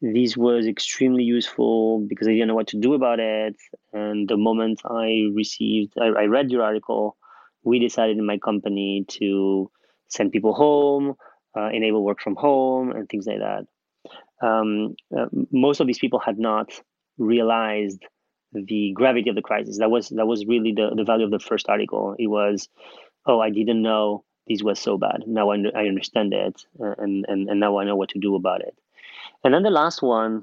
this 0.01 0.37
was 0.37 0.67
extremely 0.67 1.25
useful 1.25 2.01
because 2.09 2.29
I 2.29 2.33
didn't 2.33 2.49
know 2.49 2.55
what 2.55 2.69
to 2.69 2.79
do 2.79 2.95
about 2.95 3.19
it. 3.19 3.57
And 3.93 4.29
the 4.29 4.37
moment 4.37 4.81
I 4.85 5.29
received, 5.35 5.95
I, 6.01 6.07
I 6.07 6.25
read 6.27 6.51
your 6.51 6.63
article, 6.63 7.17
we 7.65 7.79
decided 7.79 8.17
in 8.17 8.27
my 8.27 8.39
company 8.39 9.05
to 9.09 9.71
send 10.09 10.33
people 10.33 10.55
home, 10.55 11.15
uh, 11.57 11.71
enable 11.73 12.05
work 12.05 12.21
from 12.21 12.37
home, 12.37 12.93
and 12.93 13.09
things 13.09 13.27
like 13.27 13.39
that. 13.39 13.67
Um, 14.41 14.95
uh, 15.17 15.27
most 15.51 15.81
of 15.81 15.87
these 15.87 15.99
people 15.99 16.21
had 16.21 16.39
not 16.39 16.81
realized 17.19 18.05
the 18.53 18.93
gravity 18.95 19.29
of 19.29 19.37
the 19.37 19.43
crisis. 19.43 19.79
That 19.79 19.91
was 19.91 20.09
that 20.11 20.27
was 20.27 20.47
really 20.47 20.73
the, 20.73 20.93
the 20.95 21.05
value 21.05 21.25
of 21.25 21.33
the 21.33 21.41
first 21.41 21.69
article. 21.69 22.15
It 22.19 22.29
was, 22.29 22.69
oh, 23.27 23.41
I 23.41 23.51
didn't 23.51 23.83
know 23.83 24.25
this 24.47 24.63
was 24.63 24.79
so 24.79 24.97
bad. 24.97 25.25
Now 25.27 25.51
I, 25.51 25.57
I 25.75 25.87
understand 25.87 26.33
it, 26.33 26.63
uh, 26.81 26.95
and, 26.99 27.27
and 27.29 27.49
and 27.51 27.61
now 27.61 27.79
I 27.79 27.85
know 27.85 27.97
what 27.97 28.11
to 28.11 28.21
do 28.21 28.37
about 28.37 28.61
it. 28.61 28.75
And 29.45 29.55
then 29.55 29.63
the 29.63 29.71
last 29.71 30.03
one, 30.03 30.43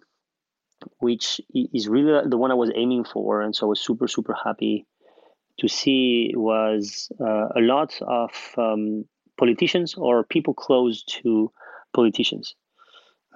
which 0.99 1.41
is 1.53 1.87
really 1.87 2.27
the 2.27 2.37
one 2.37 2.51
I 2.51 2.55
was 2.55 2.71
aiming 2.75 3.05
for, 3.05 3.41
and 3.41 3.55
so 3.55 3.65
I 3.65 3.69
was 3.69 3.81
super 3.81 4.07
super 4.07 4.35
happy 4.43 4.85
to 5.59 5.67
see 5.67 6.33
was 6.35 7.09
uh, 7.19 7.47
a 7.55 7.61
lot 7.61 7.97
of 8.01 8.31
um, 8.57 9.05
politicians 9.37 9.95
or 9.95 10.23
people 10.23 10.53
close 10.53 11.03
to 11.03 11.51
politicians. 11.93 12.55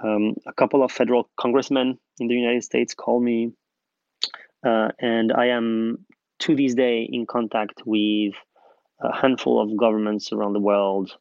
Um, 0.03 0.36
a 0.48 0.53
couple 0.53 0.84
of 0.84 0.91
federal 0.91 1.29
congressmen 1.39 1.98
in 2.20 2.27
the 2.27 2.36
United 2.36 2.63
States 2.63 2.94
called 2.94 3.24
me, 3.24 3.51
uh, 4.65 4.89
and 5.00 5.32
I 5.34 5.48
am 5.48 6.06
to 6.39 6.56
this 6.56 6.74
day 6.74 7.08
in 7.12 7.25
contact 7.25 7.82
with 7.86 8.34
a 9.01 9.13
handful 9.13 9.62
of 9.62 9.77
governments 9.77 10.32
around 10.32 10.53
the 10.53 10.60
world 10.60 11.12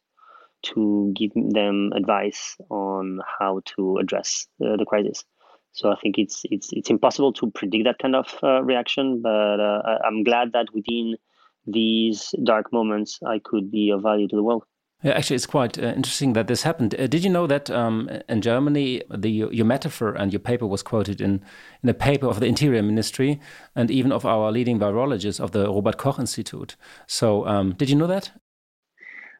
to 0.63 1.13
give 1.15 1.31
them 1.35 1.91
advice 1.95 2.57
on 2.69 3.19
how 3.39 3.61
to 3.75 3.97
address 3.97 4.47
uh, 4.63 4.77
the 4.77 4.85
crisis. 4.85 5.23
So 5.71 5.91
I 5.91 5.95
think 6.01 6.17
it's 6.17 6.41
it's 6.45 6.69
it's 6.73 6.89
impossible 6.89 7.31
to 7.33 7.51
predict 7.51 7.85
that 7.85 7.99
kind 7.99 8.15
of 8.15 8.37
uh, 8.43 8.61
reaction, 8.63 9.21
but 9.21 9.59
uh, 9.59 9.99
I'm 10.05 10.23
glad 10.23 10.51
that 10.53 10.67
within 10.73 11.15
these 11.67 12.33
dark 12.43 12.73
moments, 12.73 13.19
I 13.25 13.39
could 13.43 13.71
be 13.71 13.91
of 13.91 14.01
value 14.01 14.27
to 14.27 14.35
the 14.35 14.43
world. 14.43 14.63
Yeah, 15.01 15.13
actually, 15.13 15.37
it's 15.37 15.45
quite 15.45 15.79
uh, 15.79 15.93
interesting 15.95 16.33
that 16.33 16.47
this 16.47 16.63
happened. 16.63 16.93
Uh, 16.99 17.07
did 17.07 17.23
you 17.23 17.29
know 17.29 17.47
that 17.47 17.69
um, 17.69 18.09
in 18.27 18.41
Germany, 18.41 19.01
the 19.09 19.29
your 19.29 19.65
metaphor 19.65 20.13
and 20.13 20.33
your 20.33 20.41
paper 20.41 20.67
was 20.67 20.83
quoted 20.83 21.21
in 21.21 21.41
in 21.81 21.89
a 21.89 21.93
paper 21.93 22.27
of 22.27 22.41
the 22.41 22.47
Interior 22.47 22.83
Ministry 22.83 23.39
and 23.75 23.89
even 23.89 24.11
of 24.11 24.25
our 24.25 24.51
leading 24.51 24.77
virologist 24.77 25.39
of 25.39 25.51
the 25.51 25.71
Robert 25.71 25.97
Koch 25.97 26.19
Institute? 26.19 26.75
So, 27.07 27.47
um, 27.47 27.75
did 27.75 27.89
you 27.89 27.95
know 27.95 28.07
that? 28.07 28.31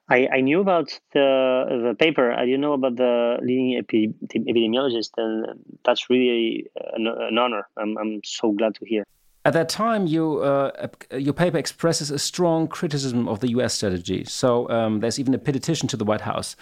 I, 0.09 0.27
I 0.33 0.41
knew 0.41 0.59
about 0.59 0.99
the 1.13 1.65
the 1.85 1.95
paper. 1.95 2.31
I 2.31 2.45
didn't 2.45 2.61
know 2.61 2.73
about 2.73 2.95
the 2.95 3.37
leading 3.41 3.77
epi- 3.77 4.13
epidemiologist, 4.33 5.11
and 5.17 5.63
that's 5.85 6.09
really 6.09 6.67
an, 6.93 7.07
an, 7.07 7.37
honor. 7.37 7.67
I'm 7.77 7.97
I'm 7.97 8.21
so 8.23 8.51
glad 8.51 8.75
to 8.75 8.85
hear. 8.85 9.03
At 9.45 9.53
that 9.53 9.69
time, 9.69 10.07
you 10.07 10.39
uh, 10.39 10.87
your 11.17 11.33
paper 11.33 11.57
expresses 11.57 12.09
a 12.11 12.19
strong 12.19 12.67
criticism 12.67 13.27
of 13.27 13.39
the 13.39 13.49
U.S. 13.51 13.75
strategy. 13.75 14.25
So 14.25 14.69
um, 14.69 14.99
there's 14.99 15.19
even 15.19 15.33
a 15.33 15.37
petition 15.37 15.87
to 15.89 15.97
the 15.97 16.05
White 16.05 16.21
House. 16.21 16.55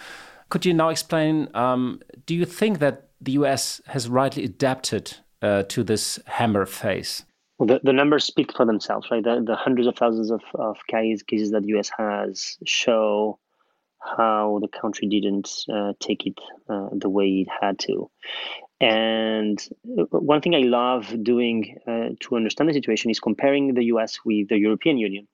Could 0.50 0.66
you 0.66 0.74
now 0.74 0.90
explain? 0.90 1.48
Um, 1.54 2.00
do 2.26 2.34
you 2.34 2.44
think 2.44 2.78
that 2.80 3.08
the 3.20 3.32
U.S. 3.32 3.80
has 3.86 4.08
rightly 4.08 4.44
adapted 4.44 5.16
uh, 5.42 5.62
to 5.64 5.82
this 5.82 6.18
hammer 6.26 6.66
phase? 6.66 7.24
The, 7.60 7.80
the 7.82 7.92
numbers 7.92 8.24
speak 8.24 8.52
for 8.56 8.64
themselves, 8.64 9.08
right? 9.10 9.22
The, 9.22 9.42
the 9.44 9.56
hundreds 9.56 9.88
of 9.88 9.96
thousands 9.96 10.30
of, 10.30 10.42
of 10.54 10.76
cases, 10.86 11.24
cases 11.24 11.50
that 11.50 11.62
the 11.62 11.78
US 11.78 11.90
has 11.98 12.56
show 12.64 13.38
how 14.00 14.60
the 14.62 14.68
country 14.68 15.08
didn't 15.08 15.50
uh, 15.72 15.92
take 15.98 16.26
it 16.26 16.38
uh, 16.68 16.88
the 16.92 17.08
way 17.08 17.46
it 17.46 17.48
had 17.60 17.78
to. 17.80 18.10
And 18.80 19.58
one 19.82 20.40
thing 20.40 20.54
I 20.54 20.60
love 20.60 21.12
doing 21.24 21.78
uh, 21.86 22.10
to 22.20 22.36
understand 22.36 22.68
the 22.68 22.74
situation 22.74 23.10
is 23.10 23.18
comparing 23.18 23.74
the 23.74 23.86
US 23.86 24.18
with 24.24 24.48
the 24.48 24.58
European 24.58 24.98
Union. 24.98 25.26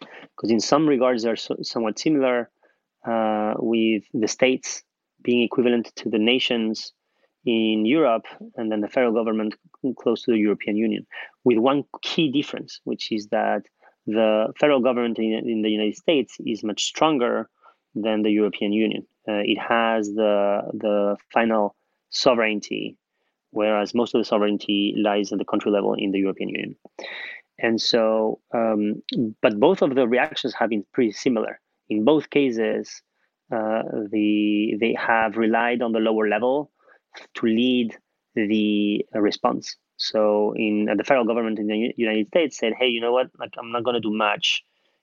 Because 0.00 0.50
in 0.50 0.60
some 0.60 0.88
regards, 0.88 1.22
they're 1.22 1.36
so, 1.36 1.56
somewhat 1.62 1.98
similar, 1.98 2.50
uh, 3.06 3.54
with 3.58 4.04
the 4.14 4.28
states 4.28 4.82
being 5.22 5.42
equivalent 5.42 5.92
to 5.96 6.08
the 6.08 6.18
nations 6.18 6.92
in 7.46 7.84
Europe 7.84 8.26
and 8.56 8.72
then 8.72 8.80
the 8.80 8.88
federal 8.88 9.12
government 9.12 9.54
close 9.98 10.22
to 10.22 10.32
the 10.32 10.38
European 10.38 10.76
Union, 10.76 11.06
with 11.44 11.58
one 11.58 11.84
key 12.02 12.30
difference, 12.30 12.80
which 12.84 13.12
is 13.12 13.28
that 13.28 13.62
the 14.06 14.52
federal 14.58 14.80
government 14.80 15.18
in, 15.18 15.32
in 15.32 15.62
the 15.62 15.70
United 15.70 15.96
States 15.96 16.36
is 16.46 16.64
much 16.64 16.84
stronger 16.84 17.48
than 17.94 18.22
the 18.22 18.30
European 18.30 18.72
Union. 18.72 19.06
Uh, 19.28 19.42
it 19.44 19.58
has 19.58 20.08
the 20.14 20.62
the 20.74 21.16
final 21.32 21.74
sovereignty, 22.10 22.96
whereas 23.50 23.94
most 23.94 24.14
of 24.14 24.20
the 24.20 24.24
sovereignty 24.24 24.94
lies 24.96 25.32
at 25.32 25.38
the 25.38 25.44
country 25.44 25.70
level 25.70 25.94
in 25.94 26.10
the 26.10 26.18
European 26.18 26.50
Union. 26.50 26.76
And 27.58 27.80
so, 27.80 28.40
um, 28.52 29.02
but 29.40 29.60
both 29.60 29.80
of 29.80 29.94
the 29.94 30.08
reactions 30.08 30.54
have 30.54 30.70
been 30.70 30.84
pretty 30.92 31.12
similar. 31.12 31.60
In 31.88 32.04
both 32.04 32.30
cases, 32.30 33.02
uh, 33.52 33.82
the 34.10 34.76
they 34.80 34.94
have 34.98 35.36
relied 35.36 35.80
on 35.80 35.92
the 35.92 36.00
lower 36.00 36.28
level 36.28 36.70
to 37.34 37.46
lead 37.46 37.96
the 38.34 39.04
uh, 39.14 39.20
response. 39.20 39.76
So 39.96 40.54
in 40.56 40.88
uh, 40.90 40.94
the 40.96 41.04
federal 41.04 41.24
government 41.24 41.58
in 41.58 41.66
the 41.68 41.92
United 41.96 42.28
States 42.28 42.58
said, 42.58 42.72
"Hey, 42.78 42.88
you 42.88 43.00
know 43.00 43.12
what? 43.12 43.28
Like 43.38 43.54
I'm 43.58 43.72
not 43.72 43.84
going 43.84 43.94
to 43.94 44.00
do 44.00 44.12
much. 44.12 44.62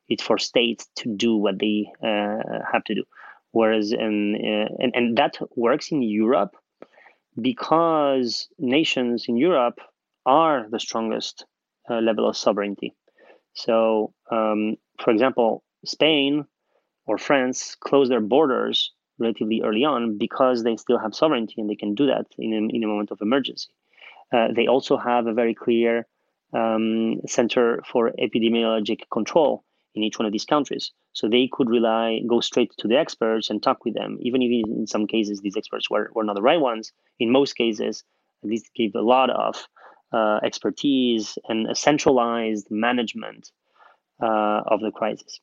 It's 0.10 0.24
for 0.24 0.38
states 0.38 0.88
to 0.98 1.16
do 1.16 1.38
what 1.38 1.60
they 1.60 1.88
uh, 2.04 2.60
have 2.72 2.84
to 2.86 2.96
do." 2.96 3.04
Whereas 3.52 3.92
in, 3.92 4.36
uh, 4.36 4.76
and 4.80 4.92
and 4.96 5.18
that 5.18 5.38
works 5.56 5.92
in 5.92 6.02
Europe 6.02 6.56
because 7.42 8.50
nations 8.60 9.26
in 9.28 9.38
Europe 9.38 9.80
are 10.26 10.68
the 10.70 10.80
strongest 10.80 11.46
uh, 11.90 12.00
level 12.00 12.28
of 12.28 12.38
sovereignty. 12.38 12.96
So, 13.54 14.14
um, 14.32 14.78
for 15.04 15.12
example, 15.12 15.64
Spain 15.86 16.46
or 17.06 17.18
France 17.18 17.76
close 17.76 18.10
their 18.10 18.22
borders 18.22 18.92
relatively 19.22 19.62
early 19.62 19.86
on 19.86 20.18
because 20.18 20.64
they 20.64 20.76
still 20.76 21.00
have 21.00 21.16
sovereignty 21.16 21.56
and 21.58 21.70
they 21.70 21.76
can 21.76 21.96
do 21.96 22.08
that 22.08 22.26
in 22.38 22.54
a, 22.54 22.76
in 22.76 22.84
a 22.84 22.88
moment 22.88 23.12
of 23.12 23.22
emergency. 23.22 23.70
Uh, 24.34 24.48
they 24.56 24.68
also 24.68 24.98
have 24.98 25.28
a 25.28 25.34
very 25.34 25.54
clear 25.54 26.08
um, 26.54 27.22
center 27.28 27.82
for 27.90 28.12
epidemiologic 28.20 29.02
control 29.12 29.64
in 29.96 30.04
each 30.04 30.18
one 30.18 30.26
of 30.26 30.32
these 30.32 30.46
countries. 30.46 30.92
So 31.14 31.28
they 31.28 31.50
could 31.52 31.70
rely, 31.70 32.22
go 32.28 32.40
straight 32.40 32.72
to 32.80 32.88
the 32.88 32.98
experts 32.98 33.50
and 33.50 33.62
talk 33.62 33.84
with 33.84 33.94
them, 33.94 34.18
even 34.22 34.42
if 34.42 34.66
in 34.66 34.88
some 34.88 35.08
cases 35.08 35.42
these 35.42 35.58
experts 35.58 35.90
were, 35.90 36.10
were 36.14 36.24
not 36.24 36.36
the 36.36 36.42
right 36.42 36.60
ones. 36.60 36.92
In 37.20 37.32
most 37.32 37.54
cases, 37.54 38.04
least 38.44 38.72
gave 38.76 38.96
a 38.96 39.02
lot 39.02 39.30
of 39.30 39.68
uh, 40.14 40.40
expertise 40.44 41.38
and 41.48 41.70
a 41.70 41.76
centralized 41.76 42.68
management 42.70 43.52
uh, 44.22 44.62
of 44.66 44.82
the 44.82 44.92
crisis. 44.92 45.40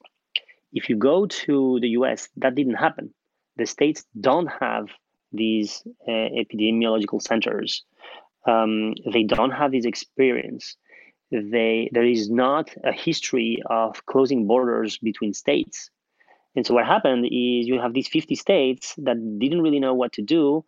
If 0.72 0.88
you 0.88 0.96
go 0.96 1.26
to 1.26 1.78
the 1.80 1.88
US, 2.00 2.28
that 2.36 2.54
didn't 2.54 2.74
happen. 2.74 3.14
The 3.58 3.66
states 3.66 4.04
don't 4.18 4.48
have 4.60 4.86
these 5.32 5.82
uh, 6.08 6.10
epidemiological 6.10 7.20
centers. 7.20 7.84
Um, 8.46 8.94
they 9.12 9.24
don't 9.24 9.50
have 9.50 9.72
this 9.72 9.84
experience 9.84 10.76
they 11.30 11.90
there 11.92 12.04
is 12.04 12.30
not 12.30 12.70
a 12.84 12.92
history 12.92 13.62
of 13.68 14.04
closing 14.06 14.46
borders 14.46 14.98
between 14.98 15.34
states. 15.34 15.90
And 16.56 16.66
so 16.66 16.74
what 16.74 16.86
happened 16.86 17.26
is 17.26 17.68
you 17.68 17.80
have 17.80 17.94
these 17.94 18.08
50 18.08 18.34
states 18.34 18.94
that 18.98 19.16
didn't 19.38 19.62
really 19.62 19.78
know 19.78 19.94
what 19.94 20.12
to 20.14 20.22
do 20.22 20.64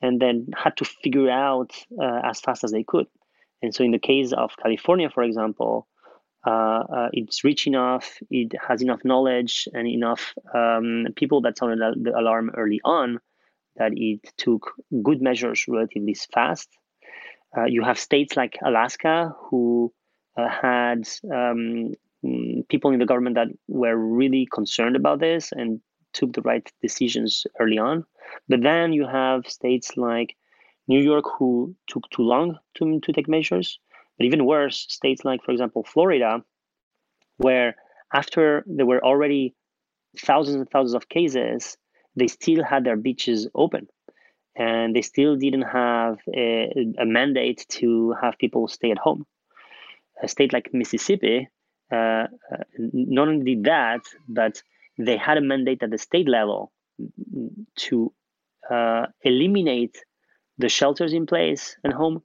and 0.00 0.20
then 0.20 0.48
had 0.56 0.76
to 0.78 0.84
figure 0.84 1.28
out 1.28 1.72
uh, 2.00 2.20
as 2.24 2.40
fast 2.40 2.64
as 2.64 2.70
they 2.70 2.84
could. 2.84 3.06
And 3.60 3.74
so 3.74 3.84
in 3.84 3.90
the 3.90 3.98
case 3.98 4.32
of 4.32 4.52
California, 4.62 5.10
for 5.10 5.22
example, 5.22 5.88
it's 7.12 7.44
rich 7.44 7.66
enough, 7.66 8.18
it 8.30 8.52
has 8.66 8.82
enough 8.82 9.04
knowledge 9.04 9.68
and 9.72 9.86
enough 9.86 10.34
um, 10.54 11.06
people 11.16 11.40
that 11.42 11.58
sounded 11.58 12.04
the 12.04 12.18
alarm 12.18 12.50
early 12.56 12.80
on 12.84 13.20
that 13.76 13.92
it 13.96 14.20
took 14.36 14.72
good 15.02 15.20
measures 15.20 15.64
relatively 15.68 16.14
fast. 16.32 16.68
Uh, 17.56 17.64
you 17.64 17.82
have 17.82 17.98
states 17.98 18.36
like 18.36 18.58
Alaska 18.64 19.34
who 19.38 19.92
uh, 20.36 20.48
had 20.48 21.08
um, 21.32 21.92
mm, 22.24 22.68
people 22.68 22.90
in 22.90 22.98
the 22.98 23.06
government 23.06 23.36
that 23.36 23.48
were 23.68 23.96
really 23.96 24.46
concerned 24.52 24.96
about 24.96 25.20
this 25.20 25.52
and 25.52 25.80
took 26.12 26.32
the 26.32 26.42
right 26.42 26.70
decisions 26.82 27.46
early 27.60 27.78
on. 27.78 28.04
But 28.48 28.62
then 28.62 28.92
you 28.92 29.06
have 29.06 29.46
states 29.46 29.96
like 29.96 30.36
New 30.88 31.00
York 31.00 31.24
who 31.38 31.74
took 31.88 32.08
too 32.10 32.22
long 32.22 32.58
to, 32.76 33.00
to 33.00 33.12
take 33.12 33.28
measures. 33.28 33.78
But 34.18 34.26
even 34.26 34.46
worse, 34.46 34.86
states 34.88 35.24
like, 35.24 35.42
for 35.44 35.52
example, 35.52 35.84
Florida, 35.84 36.42
where 37.38 37.76
after 38.12 38.64
there 38.66 38.86
were 38.86 39.04
already 39.04 39.54
thousands 40.18 40.56
and 40.56 40.70
thousands 40.70 40.94
of 40.94 41.08
cases, 41.08 41.76
they 42.16 42.28
still 42.28 42.64
had 42.64 42.84
their 42.84 42.96
beaches 42.96 43.48
open. 43.54 43.88
And 44.56 44.96
they 44.96 45.02
still 45.02 45.36
didn't 45.36 45.62
have 45.62 46.18
a, 46.34 46.70
a 46.98 47.06
mandate 47.06 47.66
to 47.70 48.14
have 48.22 48.38
people 48.38 48.68
stay 48.68 48.90
at 48.92 48.98
home 48.98 49.24
a 50.22 50.28
state 50.28 50.52
like 50.52 50.70
Mississippi 50.72 51.48
uh, 51.92 51.96
uh, 51.96 52.28
not 52.78 53.28
only 53.28 53.56
did 53.56 53.64
that, 53.64 54.00
but 54.28 54.62
they 54.98 55.16
had 55.16 55.38
a 55.38 55.42
mandate 55.42 55.82
at 55.82 55.90
the 55.90 55.98
state 55.98 56.28
level 56.28 56.72
to 57.76 58.12
uh, 58.70 59.06
eliminate 59.22 59.96
the 60.58 60.68
shelters 60.68 61.12
in 61.12 61.26
place 61.26 61.76
and 61.84 61.92
home 61.92 62.22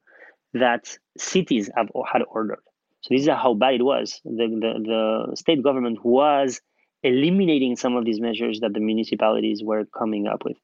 that 0.54 0.98
cities 1.18 1.70
have 1.76 1.90
had 2.12 2.22
ordered. 2.30 2.62
So 3.02 3.14
this 3.14 3.22
is 3.22 3.30
how 3.30 3.54
bad 3.54 3.76
it 3.76 3.84
was. 3.84 4.20
The, 4.26 4.48
the, 4.48 5.28
the 5.30 5.36
state 5.36 5.64
government 5.64 6.04
was 6.04 6.62
eliminating 7.04 7.76
some 7.76 7.96
of 7.96 8.04
these 8.06 8.20
measures 8.20 8.60
that 8.60 8.74
the 8.74 8.80
municipalities 8.80 9.64
were 9.64 9.86
coming 9.98 10.28
up 10.28 10.44
with. 10.44 10.58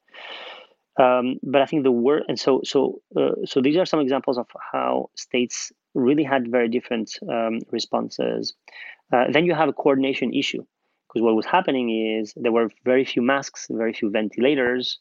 Um, 0.99 1.37
but 1.43 1.61
I 1.61 1.65
think 1.65 1.83
the 1.83 1.91
word 1.91 2.23
and 2.29 2.39
so 2.39 2.61
so 2.63 3.01
uh, 3.17 3.31
so 3.45 3.61
these 3.61 3.75
are 3.75 3.85
some 3.85 3.99
examples 3.99 4.37
of 4.37 4.47
how 4.71 5.09
states 5.15 5.73
really 5.93 6.23
had 6.23 6.49
very 6.49 6.69
different 6.69 7.11
um, 7.29 7.59
responses. 7.71 8.53
Uh, 9.11 9.25
then 9.29 9.45
you 9.45 9.53
have 9.53 9.67
a 9.67 9.73
coordination 9.73 10.33
issue 10.33 10.63
because 11.07 11.21
what 11.21 11.35
was 11.35 11.45
happening 11.45 12.17
is 12.19 12.33
there 12.37 12.51
were 12.51 12.69
very 12.85 13.03
few 13.03 13.21
masks, 13.21 13.67
very 13.69 13.93
few 13.93 14.09
ventilators, 14.09 14.99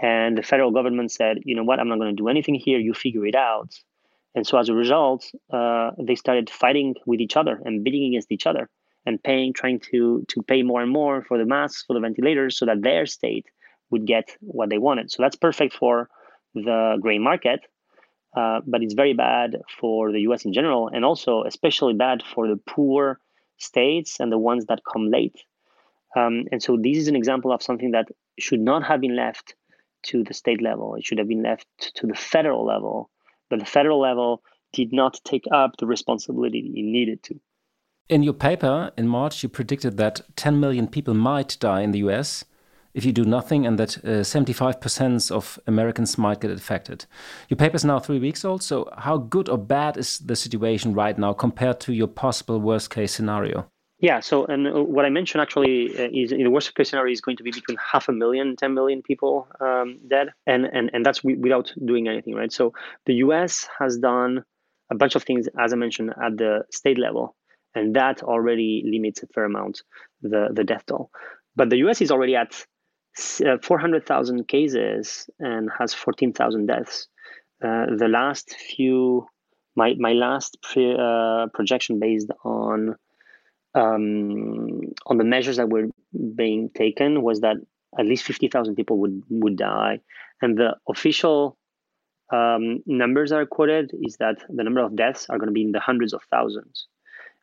and 0.00 0.38
the 0.38 0.42
federal 0.42 0.70
government 0.70 1.10
said, 1.10 1.38
you 1.44 1.56
know 1.56 1.64
what, 1.64 1.80
I'm 1.80 1.88
not 1.88 1.98
going 1.98 2.14
to 2.14 2.20
do 2.20 2.28
anything 2.28 2.54
here. 2.54 2.78
You 2.78 2.94
figure 2.94 3.26
it 3.26 3.34
out. 3.34 3.74
And 4.34 4.46
so 4.46 4.58
as 4.58 4.68
a 4.68 4.74
result, 4.74 5.30
uh, 5.52 5.92
they 6.02 6.16
started 6.16 6.50
fighting 6.50 6.94
with 7.06 7.20
each 7.20 7.36
other 7.36 7.60
and 7.64 7.84
bidding 7.84 8.04
against 8.06 8.32
each 8.32 8.46
other 8.46 8.68
and 9.06 9.22
paying, 9.22 9.52
trying 9.52 9.80
to 9.92 10.24
to 10.28 10.42
pay 10.42 10.62
more 10.62 10.82
and 10.82 10.90
more 10.90 11.22
for 11.22 11.38
the 11.38 11.44
masks, 11.44 11.84
for 11.86 11.94
the 11.94 12.00
ventilators, 12.00 12.58
so 12.58 12.66
that 12.66 12.82
their 12.82 13.06
state 13.06 13.46
would 13.90 14.06
get 14.06 14.36
what 14.40 14.70
they 14.70 14.78
wanted. 14.78 15.10
So 15.10 15.22
that's 15.22 15.36
perfect 15.36 15.74
for 15.74 16.08
the 16.54 16.98
gray 17.00 17.18
market 17.18 17.60
uh, 18.36 18.60
but 18.66 18.82
it's 18.82 18.94
very 18.94 19.12
bad 19.14 19.56
for 19.80 20.10
the 20.12 20.20
US 20.22 20.44
in 20.44 20.52
general, 20.52 20.88
and 20.88 21.04
also 21.04 21.44
especially 21.44 21.94
bad 21.94 22.22
for 22.22 22.48
the 22.48 22.56
poor 22.66 23.20
states 23.58 24.18
and 24.18 24.32
the 24.32 24.38
ones 24.38 24.66
that 24.66 24.80
come 24.90 25.10
late. 25.10 25.44
Um, 26.16 26.44
and 26.50 26.62
so 26.62 26.76
this 26.76 26.98
is 26.98 27.08
an 27.08 27.16
example 27.16 27.52
of 27.52 27.62
something 27.62 27.92
that 27.92 28.06
should 28.38 28.60
not 28.60 28.84
have 28.84 29.00
been 29.00 29.16
left 29.16 29.54
to 30.04 30.24
the 30.24 30.34
state 30.34 30.60
level. 30.60 30.96
It 30.96 31.04
should 31.04 31.18
have 31.18 31.28
been 31.28 31.42
left 31.42 31.66
to 31.96 32.06
the 32.06 32.14
federal 32.14 32.64
level, 32.66 33.10
but 33.50 33.58
the 33.58 33.66
federal 33.66 34.00
level 34.00 34.42
did 34.72 34.92
not 34.92 35.20
take 35.24 35.44
up 35.52 35.76
the 35.78 35.86
responsibility 35.86 36.72
it 36.74 36.82
needed 36.82 37.22
to. 37.22 37.40
In 38.08 38.22
your 38.22 38.34
paper 38.34 38.92
in 38.98 39.08
March, 39.08 39.42
you 39.42 39.48
predicted 39.48 39.96
that 39.96 40.20
10 40.36 40.60
million 40.60 40.88
people 40.88 41.14
might 41.14 41.56
die 41.60 41.80
in 41.80 41.92
the 41.92 42.00
US 42.00 42.44
if 42.94 43.04
you 43.04 43.12
do 43.12 43.24
nothing, 43.24 43.66
and 43.66 43.76
that 43.78 43.98
uh, 43.98 44.22
75% 44.22 45.32
of 45.32 45.58
Americans 45.66 46.16
might 46.16 46.40
get 46.40 46.52
affected. 46.52 47.06
Your 47.48 47.56
paper 47.56 47.74
is 47.74 47.84
now 47.84 47.98
three 47.98 48.20
weeks 48.20 48.44
old, 48.44 48.62
so 48.62 48.88
how 48.96 49.18
good 49.18 49.48
or 49.48 49.58
bad 49.58 49.96
is 49.96 50.20
the 50.20 50.36
situation 50.36 50.94
right 50.94 51.18
now 51.18 51.32
compared 51.32 51.80
to 51.80 51.92
your 51.92 52.06
possible 52.06 52.60
worst 52.60 52.90
case 52.90 53.12
scenario? 53.12 53.68
Yeah, 54.04 54.20
so 54.20 54.44
and 54.44 54.68
uh, 54.68 54.82
what 54.82 55.06
I 55.06 55.08
mentioned 55.08 55.40
actually 55.40 55.88
uh, 55.98 56.10
is 56.12 56.30
in 56.30 56.44
the 56.44 56.50
worst 56.50 56.74
case 56.74 56.90
scenario 56.90 57.10
is 57.10 57.22
going 57.22 57.38
to 57.38 57.42
be 57.42 57.50
between 57.50 57.78
half 57.78 58.06
a 58.06 58.12
million, 58.12 58.54
10 58.54 58.74
million 58.74 59.00
people 59.00 59.48
um, 59.60 59.98
dead, 60.06 60.28
and 60.46 60.66
and 60.66 60.90
and 60.92 61.06
that's 61.06 61.24
without 61.24 61.72
doing 61.86 62.06
anything, 62.06 62.34
right? 62.34 62.52
So 62.52 62.74
the 63.06 63.14
U.S. 63.24 63.66
has 63.78 63.96
done 63.96 64.44
a 64.92 64.94
bunch 64.94 65.14
of 65.14 65.22
things, 65.22 65.48
as 65.58 65.72
I 65.72 65.76
mentioned, 65.76 66.10
at 66.22 66.36
the 66.36 66.64
state 66.70 66.98
level, 66.98 67.34
and 67.74 67.96
that 67.96 68.22
already 68.22 68.82
limits 68.84 69.22
a 69.22 69.26
fair 69.28 69.44
amount 69.44 69.80
the 70.20 70.48
the 70.52 70.64
death 70.64 70.84
toll. 70.86 71.08
But 71.56 71.70
the 71.70 71.78
U.S. 71.78 72.02
is 72.02 72.10
already 72.10 72.36
at 72.36 72.62
uh, 73.46 73.56
400,000 73.62 74.46
cases 74.48 75.30
and 75.38 75.70
has 75.78 75.94
14,000 75.94 76.66
deaths. 76.66 77.08
Uh, 77.64 77.86
the 77.96 78.08
last 78.08 78.54
few, 78.54 79.24
my, 79.76 79.94
my 79.98 80.12
last 80.12 80.58
pre, 80.60 80.94
uh, 80.94 81.46
projection 81.54 81.98
based 82.00 82.30
on 82.44 82.96
um, 83.74 84.80
on 85.06 85.18
the 85.18 85.24
measures 85.24 85.56
that 85.56 85.68
were 85.68 85.88
being 86.34 86.70
taken 86.70 87.22
was 87.22 87.40
that 87.40 87.56
at 87.98 88.06
least 88.06 88.24
50,000 88.24 88.74
people 88.74 88.98
would, 88.98 89.22
would 89.28 89.56
die. 89.56 90.00
And 90.42 90.56
the 90.56 90.76
official 90.88 91.56
um, 92.32 92.82
numbers 92.86 93.30
that 93.30 93.36
are 93.36 93.46
quoted 93.46 93.92
is 94.02 94.16
that 94.16 94.36
the 94.48 94.64
number 94.64 94.80
of 94.80 94.96
deaths 94.96 95.26
are 95.28 95.38
going 95.38 95.48
to 95.48 95.52
be 95.52 95.62
in 95.62 95.72
the 95.72 95.80
hundreds 95.80 96.12
of 96.12 96.22
thousands. 96.30 96.86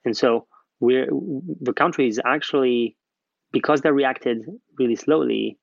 And 0.05 0.15
so 0.15 0.47
we're, 0.79 1.07
the 1.61 1.73
country 1.73 2.07
is 2.07 2.19
actually, 2.25 2.97
because 3.51 3.81
they 3.81 3.91
reacted 3.91 4.45
really 4.77 4.95
slowly, 4.95 5.57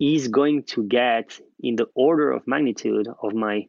is 0.00 0.28
going 0.28 0.62
to 0.64 0.84
get 0.84 1.38
in 1.60 1.76
the 1.76 1.86
order 1.94 2.30
of 2.30 2.46
magnitude 2.46 3.08
of 3.22 3.34
my 3.34 3.66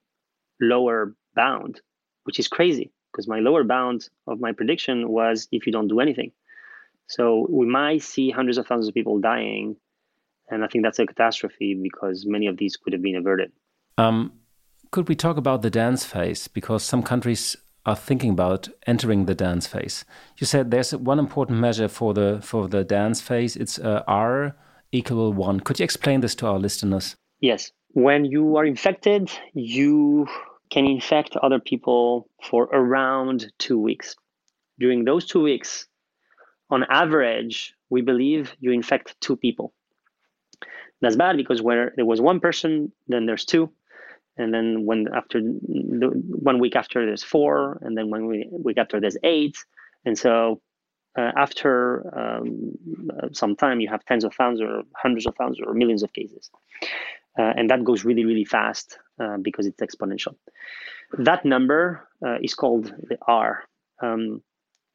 lower 0.60 1.16
bound, 1.36 1.82
which 2.24 2.40
is 2.40 2.48
crazy 2.48 2.92
because 3.18 3.28
my 3.28 3.40
lower 3.40 3.64
bound 3.64 4.10
of 4.28 4.40
my 4.40 4.52
prediction 4.52 5.10
was 5.10 5.48
if 5.52 5.66
you 5.66 5.72
don't 5.72 5.88
do 5.88 6.00
anything. 6.00 6.32
So 7.08 7.48
we 7.50 7.66
might 7.66 8.04
see 8.04 8.30
hundreds 8.30 8.60
of 8.60 8.68
thousands 8.68 8.90
of 8.90 8.94
people 8.94 9.20
dying. 9.20 9.76
And 10.52 10.64
I 10.64 10.68
think 10.68 10.84
that's 10.84 11.00
a 11.00 11.08
catastrophe 11.08 11.74
because 11.74 12.26
many 12.28 12.46
of 12.46 12.58
these 12.58 12.78
could 12.78 12.94
have 12.94 13.02
been 13.02 13.16
averted. 13.16 13.52
Um, 13.98 14.34
could 14.92 15.10
we 15.10 15.16
talk 15.16 15.36
about 15.36 15.64
the 15.64 15.72
dance 15.72 16.06
phase? 16.06 16.48
Because 16.48 16.84
some 16.84 17.02
countries 17.02 17.58
are 17.88 17.96
thinking 17.96 18.30
about 18.30 18.70
entering 18.86 19.26
the 19.26 19.34
dance 19.34 19.66
phase. 19.66 20.06
You 20.38 20.46
said 20.46 20.70
there's 20.70 20.94
one 20.96 21.18
important 21.18 21.60
measure 21.60 21.88
for 21.88 22.14
the 22.14 22.40
for 22.44 22.68
the 22.68 22.84
dance 22.84 23.20
phase. 23.20 23.56
It's 23.56 23.80
uh, 23.80 24.04
R 24.08 24.56
equal 24.92 25.34
one. 25.34 25.62
Could 25.62 25.80
you 25.80 25.86
explain 25.86 26.22
this 26.22 26.36
to 26.36 26.48
our 26.48 26.60
listeners? 26.60 27.16
Yes. 27.40 27.72
When 27.94 28.26
you 28.26 28.58
are 28.58 28.66
infected, 28.66 29.32
you 29.54 30.28
can 30.70 30.86
infect 30.86 31.36
other 31.38 31.60
people 31.60 32.30
for 32.44 32.64
around 32.66 33.52
two 33.58 33.80
weeks. 33.80 34.16
During 34.80 35.06
those 35.06 35.26
two 35.26 35.42
weeks, 35.42 35.88
on 36.70 36.84
average, 36.90 37.74
we 37.90 38.02
believe 38.02 38.54
you 38.60 38.72
infect 38.72 39.20
two 39.22 39.36
people. 39.36 39.74
That's 41.02 41.16
bad 41.16 41.38
because 41.38 41.62
where 41.62 41.94
there 41.96 42.06
was 42.06 42.20
one 42.20 42.40
person, 42.40 42.92
then 43.08 43.26
there's 43.26 43.46
two, 43.46 43.72
and 44.38 44.54
then 44.54 44.86
when 44.86 45.08
after 45.14 45.40
the, 45.42 46.12
one 46.26 46.60
week 46.60 46.76
after 46.76 47.06
there's 47.06 47.24
four, 47.24 47.80
and 47.82 47.98
then 47.98 48.10
one 48.10 48.28
week 48.52 48.78
after 48.78 49.00
there's 49.00 49.18
eight, 49.24 49.58
and 50.06 50.18
so 50.18 50.62
uh, 51.18 51.32
after 51.36 52.06
um, 52.18 52.72
some 53.32 53.56
time, 53.56 53.80
you 53.80 53.90
have 53.90 54.06
tens 54.06 54.24
of 54.24 54.34
thousands 54.34 54.62
or 54.62 54.84
hundreds 54.96 55.26
of 55.26 55.36
thousands 55.36 55.60
or 55.66 55.74
millions 55.74 56.04
of 56.04 56.14
cases. 56.14 56.50
Uh, 57.38 57.54
and 57.56 57.70
that 57.70 57.84
goes 57.84 58.04
really, 58.04 58.26
really 58.26 58.46
fast 58.46 58.98
uh, 59.22 59.38
because 59.42 59.66
it's 59.68 59.82
exponential. 59.82 60.36
That 61.20 61.46
number 61.46 62.08
uh, 62.26 62.38
is 62.42 62.54
called 62.54 62.86
the 62.86 63.18
R. 63.28 63.64
Um, 64.02 64.42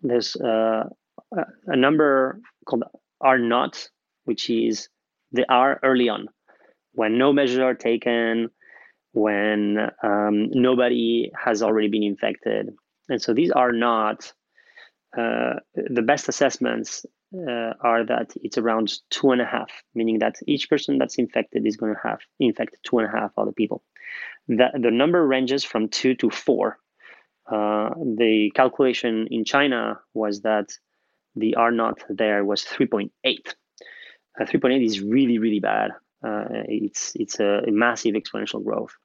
there's 0.01 0.37
uh, 0.37 0.85
a 1.67 1.77
number 1.77 2.41
called 2.67 2.85
R 3.21 3.39
naught, 3.39 3.89
which 4.25 4.51
is 4.51 4.89
the 5.31 5.45
R 5.49 5.79
early 5.83 6.09
on, 6.09 6.27
when 6.93 7.19
no 7.19 7.33
measures 7.33 7.59
are 7.59 7.75
taken, 7.75 8.51
when 9.13 9.79
um, 10.03 10.51
nobody 10.51 11.31
has 11.43 11.63
already 11.63 11.89
been 11.89 12.03
infected. 12.03 12.71
And 13.09 13.21
so 13.21 13.35
these 13.35 13.51
are 13.51 13.73
not 13.73 14.33
uh, 15.17 15.55
the 15.75 16.03
best 16.03 16.29
assessments 16.29 17.07
uh, 17.35 17.73
are 17.81 18.05
that 18.05 18.33
it's 18.43 18.59
around 18.59 18.93
two 19.11 19.31
and 19.31 19.41
a 19.41 19.47
half, 19.47 19.71
meaning 19.95 20.19
that 20.19 20.37
each 20.47 20.69
person 20.69 20.99
that's 20.99 21.17
infected 21.17 21.67
is 21.67 21.77
going 21.77 21.95
to 21.95 22.01
have 22.03 22.21
infect 22.39 22.77
two 22.83 22.99
and 22.99 23.09
a 23.09 23.11
half 23.11 23.33
other 23.37 23.53
people. 23.53 23.83
The, 24.49 24.69
the 24.79 24.91
number 24.91 25.27
ranges 25.27 25.65
from 25.65 25.89
two 25.89 26.15
to 26.17 26.31
four. 26.31 26.79
Uh, 27.51 27.91
the 27.97 28.53
calculation 28.55 29.27
in 29.31 29.45
China 29.45 30.01
was 30.15 30.43
that 30.43 30.73
the 31.35 31.55
R 31.55 31.71
naught 31.71 32.03
there 32.09 32.45
was 32.45 32.65
3.8. 32.65 33.11
Uh, 33.25 34.45
3.8 34.45 34.85
is 34.85 35.01
really, 35.01 35.39
really 35.39 35.61
bad. 35.61 35.91
Uh, 36.25 36.45
it's 36.69 37.13
it's 37.17 37.41
a, 37.41 37.63
a, 37.67 37.73
massive 37.73 38.15
exponential 38.15 38.63
growth. 38.63 38.97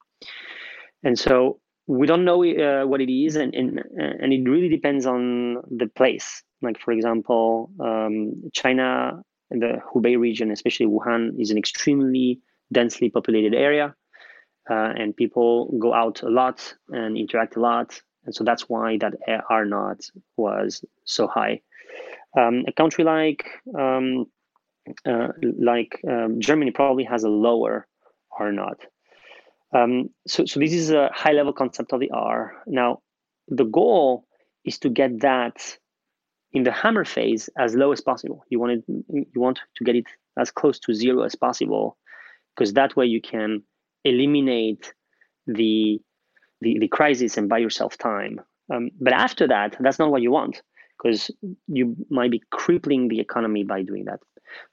And 1.03 1.17
so 1.17 1.59
we 1.88 2.06
don't 2.06 2.26
know 2.26 2.43
uh, 2.43 2.86
what 2.86 3.02
it 3.02 3.12
is, 3.12 3.36
and, 3.36 3.54
and, 3.56 3.82
and 3.95 4.34
it 4.34 4.47
really 4.47 4.69
depends 4.69 5.06
on 5.06 5.56
the 5.69 5.88
place. 5.95 6.43
Like, 6.62 6.80
for 6.80 6.91
example, 6.91 7.71
um, 7.80 8.43
China, 8.54 9.21
the 9.50 9.82
Hubei 9.93 10.19
region, 10.19 10.52
especially 10.52 10.86
Wuhan, 10.86 11.39
is 11.39 11.50
an 11.50 11.58
extremely 11.58 12.41
densely 12.71 13.10
populated 13.10 13.54
area. 13.54 13.95
Uh, 14.69 14.91
and 14.97 15.15
people 15.15 15.73
go 15.80 15.93
out 15.93 16.21
a 16.23 16.30
lot 16.30 16.76
and 16.89 17.17
interact 17.17 17.56
a 17.56 17.60
lot. 17.62 18.02
And 18.26 18.36
so 18.36 18.43
that's 18.43 18.63
why 18.63 18.97
that 18.97 19.13
R 19.50 19.63
naught 19.63 20.02
was 20.36 20.84
so 21.06 21.28
high. 21.28 21.62
Um, 22.38 22.65
a 22.67 22.73
country 22.73 23.06
like 23.06 23.45
um, 23.80 24.26
uh, 25.06 25.30
like 25.58 26.02
um, 26.08 26.41
Germany 26.41 26.71
probably 26.71 27.06
has 27.06 27.23
a 27.23 27.30
lower 27.30 27.88
R 28.38 28.52
naught. 28.52 28.86
Um, 29.75 30.10
so, 30.27 30.45
so 30.45 30.60
this 30.60 30.73
is 30.73 30.91
a 30.91 31.10
high 31.13 31.34
level 31.34 31.53
concept 31.53 31.93
of 31.93 31.99
the 31.99 32.12
R. 32.12 32.53
Now, 32.67 33.01
the 33.47 33.65
goal 33.65 34.25
is 34.63 34.80
to 34.80 34.89
get 34.89 35.21
that 35.21 35.77
in 36.53 36.63
the 36.63 36.71
hammer 36.71 37.06
phase 37.06 37.49
as 37.58 37.75
low 37.75 37.91
as 37.91 38.01
possible. 38.01 38.45
You 38.49 38.60
want 38.60 38.71
it, 38.71 38.84
you 38.88 39.41
want 39.41 39.60
to 39.75 39.84
get 39.84 39.95
it 39.95 40.06
as 40.38 40.51
close 40.51 40.80
to 40.80 40.93
zero 40.93 41.23
as 41.23 41.36
possible, 41.36 41.97
because 42.56 42.73
that 42.73 42.95
way 42.95 43.06
you 43.06 43.21
can 43.21 43.63
eliminate 44.03 44.93
the 45.47 45.99
the, 46.62 46.80
the 46.80 46.88
crisis 46.88 47.38
and 47.38 47.49
buy 47.49 47.60
yourself 47.60 47.97
time. 47.97 48.41
Um, 48.73 48.89
but 48.99 49.13
after 49.13 49.47
that, 49.47 49.75
that's 49.80 49.99
not 49.99 50.12
what 50.12 50.21
you 50.21 50.32
want, 50.32 50.62
because 50.97 51.30
you 51.67 51.95
might 52.10 52.32
be 52.32 52.41
crippling 52.51 53.08
the 53.08 53.19
economy 53.19 53.63
by 53.63 53.84
doing 53.84 54.06
that. 54.06 54.19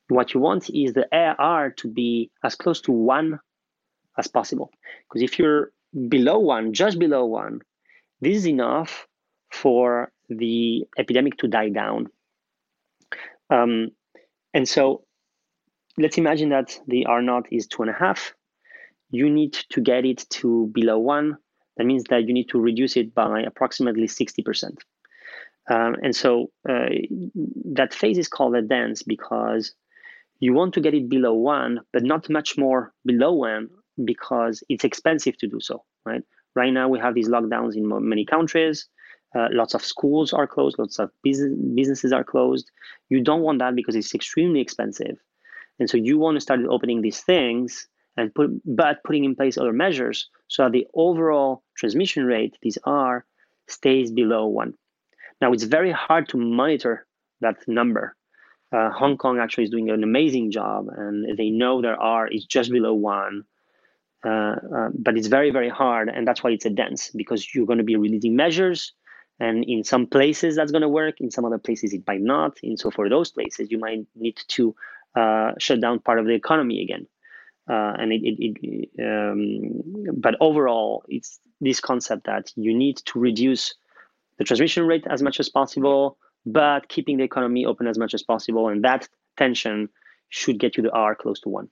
What 0.09 0.35
you 0.35 0.41
want 0.41 0.71
is 0.71 0.93
the 0.93 1.07
R 1.13 1.71
to 1.71 1.89
be 1.89 2.31
as 2.43 2.55
close 2.55 2.81
to 2.83 2.93
one 2.93 3.41
as 4.19 4.27
possible. 4.27 4.71
Because 5.09 5.23
if 5.23 5.39
you're 5.39 5.73
below 6.09 6.39
one, 6.39 6.73
just 6.73 6.99
below 6.99 7.25
one, 7.25 7.61
this 8.21 8.37
is 8.37 8.47
enough 8.47 9.07
for 9.51 10.11
the 10.29 10.87
epidemic 10.99 11.37
to 11.39 11.49
die 11.49 11.69
down. 11.69 12.09
Um, 13.51 13.91
and 14.53 14.69
so 14.69 15.05
let's 15.99 16.19
imagine 16.19 16.49
that 16.51 16.79
the 16.87 17.07
R 17.07 17.23
naught 17.23 17.47
is 17.51 17.67
two 17.67 17.83
and 17.83 17.91
a 17.91 17.95
half. 17.95 18.35
You 19.11 19.31
need 19.31 19.53
to 19.71 19.81
get 19.81 20.05
it 20.05 20.27
to 20.31 20.67
below 20.73 20.99
one. 20.99 21.39
That 21.77 21.87
means 21.87 22.05
that 22.05 22.27
you 22.27 22.33
need 22.33 22.49
to 22.51 22.61
reduce 22.61 22.97
it 22.97 23.15
by 23.15 23.43
approximately 23.43 24.07
60%. 24.07 24.79
Um, 25.71 25.97
and 26.03 26.15
so 26.15 26.51
uh, 26.69 26.89
that 27.73 27.95
phase 27.95 28.19
is 28.19 28.29
called 28.29 28.55
a 28.55 28.63
dance 28.63 29.03
because 29.03 29.75
you 30.41 30.53
want 30.53 30.75
to 30.75 30.81
get 30.81 30.95
it 30.95 31.09
below 31.09 31.35
one, 31.35 31.81
but 31.93 32.03
not 32.03 32.29
much 32.29 32.59
more 32.59 32.93
below 33.05 33.33
one 33.33 33.71
because 34.05 34.63
it's 34.69 34.85
expensive 34.85 35.37
to 35.39 35.47
do 35.47 35.61
so, 35.61 35.85
right? 36.05 36.23
Right 36.55 36.73
now, 36.73 36.89
we 36.89 36.99
have 36.99 37.15
these 37.15 37.29
lockdowns 37.29 37.77
in 37.77 37.89
many 38.09 38.25
countries. 38.25 38.89
Uh, 39.35 39.49
lots 39.51 39.75
of 39.75 39.85
schools 39.85 40.33
are 40.33 40.47
closed, 40.47 40.79
lots 40.79 40.99
of 41.01 41.11
business, 41.25 41.53
businesses 41.75 42.13
are 42.13 42.23
closed. 42.23 42.71
You 43.09 43.21
don't 43.21 43.43
want 43.43 43.59
that 43.59 43.75
because 43.75 43.97
it's 43.97 44.15
extremely 44.15 44.61
expensive. 44.61 45.19
And 45.81 45.91
so 45.91 45.97
you 45.97 46.19
want 46.19 46.37
to 46.37 46.41
start 46.41 46.61
opening 46.69 47.03
these 47.03 47.21
things 47.21 47.89
and 48.17 48.33
put, 48.33 48.51
but 48.65 49.03
putting 49.03 49.25
in 49.25 49.35
place 49.35 49.59
other 49.59 49.73
measures 49.73 50.29
so 50.47 50.63
that 50.63 50.73
the 50.73 50.87
overall 50.95 51.65
transmission 51.77 52.25
rate, 52.27 52.57
these 52.63 52.79
R, 52.85 53.25
stays 53.67 54.13
below 54.13 54.47
one. 54.47 54.75
Now, 55.41 55.53
it's 55.53 55.65
very 55.65 55.91
hard 55.91 56.29
to 56.29 56.37
monitor 56.37 57.07
that 57.41 57.57
number. 57.67 58.17
Uh, 58.73 58.91
Hong 58.91 59.17
Kong 59.17 59.39
actually 59.39 59.65
is 59.65 59.71
doing 59.71 59.91
an 59.91 60.03
amazing 60.05 60.51
job, 60.51 60.89
and 60.97 61.37
they 61.37 61.51
know 61.51 61.83
their 61.83 62.01
R 62.01 62.29
is 62.29 62.45
just 62.45 62.71
below 62.71 62.95
one. 62.95 63.45
Uh, 64.25 64.57
uh, 64.75 64.89
but 64.95 65.17
it's 65.19 65.27
very, 65.27 65.51
very 65.51 65.69
hard, 65.69 66.09
and 66.09 66.27
that's 66.27 66.43
why 66.43 66.51
it's 66.51 66.65
a 66.65 66.71
dance 66.71 67.11
because 67.15 67.55
you're 67.55 67.67
going 67.67 67.79
to 67.79 67.85
be 67.85 67.97
releasing 67.97 68.35
measures, 68.35 68.93
and 69.39 69.65
in 69.65 69.85
some 69.85 70.07
places 70.07 70.57
that's 70.57 70.73
going 70.73 70.83
to 70.83 70.89
work, 70.89 71.21
in 71.21 71.31
some 71.31 71.45
other 71.45 71.59
places 71.59 71.93
it 71.93 72.03
might 72.07 72.23
not. 72.23 72.57
And 72.63 72.79
so 72.79 72.91
for 72.91 73.09
those 73.09 73.31
places, 73.31 73.71
you 73.71 73.79
might 73.79 74.07
need 74.15 74.39
to 74.49 74.75
uh, 75.15 75.53
shut 75.59 75.81
down 75.81 75.99
part 75.99 76.19
of 76.19 76.27
the 76.27 76.35
economy 76.35 76.83
again. 76.83 77.07
Uh, 77.69 77.95
and 77.99 78.13
it, 78.13 78.23
it, 78.23 78.57
it 78.63 78.91
um, 79.05 79.83
but 80.17 80.37
overall, 80.41 81.05
it's 81.09 81.41
this 81.61 81.81
concept 81.81 82.27
that 82.27 82.53
you 82.57 82.75
need 82.75 82.97
to 82.99 83.19
reduce 83.19 83.75
the 84.39 84.45
transmission 84.45 84.87
rate 84.87 85.07
as 85.09 85.23
much 85.23 85.41
as 85.41 85.49
possible, 85.49 86.19
but 86.47 86.89
keeping 86.89 87.17
the 87.17 87.25
economy 87.25 87.65
open 87.65 87.87
as 87.87 87.99
much 87.99 88.15
as 88.15 88.23
possible, 88.23 88.69
and 88.69 88.85
that 88.85 89.09
tension 89.37 89.89
should 90.29 90.59
get 90.59 90.77
you 90.77 90.83
the 90.83 90.91
R 90.93 91.15
close 91.15 91.41
to 91.41 91.49
one. 91.49 91.69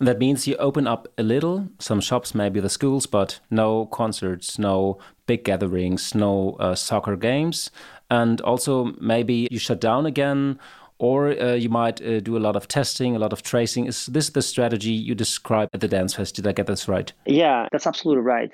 That 0.00 0.18
means 0.18 0.48
you 0.48 0.56
open 0.56 0.86
up 0.86 1.06
a 1.16 1.22
little, 1.22 1.68
some 1.78 2.00
shops, 2.00 2.34
maybe 2.34 2.58
the 2.58 2.68
schools, 2.68 3.06
but 3.06 3.38
no 3.50 3.86
concerts, 3.86 4.58
no 4.58 4.98
big 5.26 5.44
gatherings, 5.44 6.14
no 6.14 6.56
uh, 6.58 6.74
soccer 6.74 7.16
games. 7.16 7.70
And 8.10 8.40
also, 8.40 8.92
maybe 9.00 9.46
you 9.50 9.58
shut 9.58 9.80
down 9.80 10.06
again, 10.06 10.58
or 10.98 11.40
uh, 11.40 11.54
you 11.54 11.68
might 11.68 12.02
uh, 12.02 12.20
do 12.20 12.36
a 12.36 12.40
lot 12.40 12.56
of 12.56 12.68
testing, 12.68 13.14
a 13.14 13.18
lot 13.18 13.32
of 13.32 13.42
tracing. 13.42 13.86
Is 13.86 14.06
this 14.06 14.30
the 14.30 14.42
strategy 14.42 14.90
you 14.90 15.14
described 15.14 15.74
at 15.74 15.80
the 15.80 15.88
dance 15.88 16.14
phase? 16.14 16.32
Did 16.32 16.46
I 16.46 16.52
get 16.52 16.66
this 16.66 16.88
right? 16.88 17.12
Yeah, 17.26 17.68
that's 17.70 17.86
absolutely 17.86 18.22
right. 18.22 18.50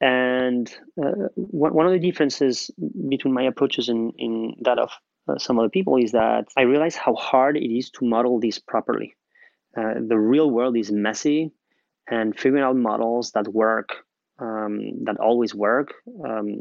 And 0.00 0.70
uh, 1.02 1.28
one 1.36 1.86
of 1.86 1.92
the 1.92 1.98
differences 1.98 2.70
between 3.08 3.32
my 3.32 3.42
approaches 3.42 3.88
and 3.88 4.12
in, 4.18 4.54
in 4.54 4.56
that 4.62 4.78
of 4.78 4.90
uh, 5.28 5.38
some 5.38 5.58
other 5.58 5.68
people 5.68 5.96
is 5.96 6.12
that 6.12 6.46
I 6.56 6.62
realize 6.62 6.96
how 6.96 7.14
hard 7.14 7.56
it 7.56 7.74
is 7.74 7.90
to 7.90 8.04
model 8.04 8.38
this 8.38 8.58
properly. 8.58 9.14
Uh, 9.76 9.94
the 10.06 10.18
real 10.18 10.50
world 10.50 10.76
is 10.76 10.90
messy, 10.90 11.52
and 12.08 12.38
figuring 12.38 12.64
out 12.64 12.76
models 12.76 13.32
that 13.32 13.48
work, 13.48 13.88
um, 14.38 15.04
that 15.04 15.18
always 15.18 15.54
work, 15.54 15.92
um, 16.24 16.60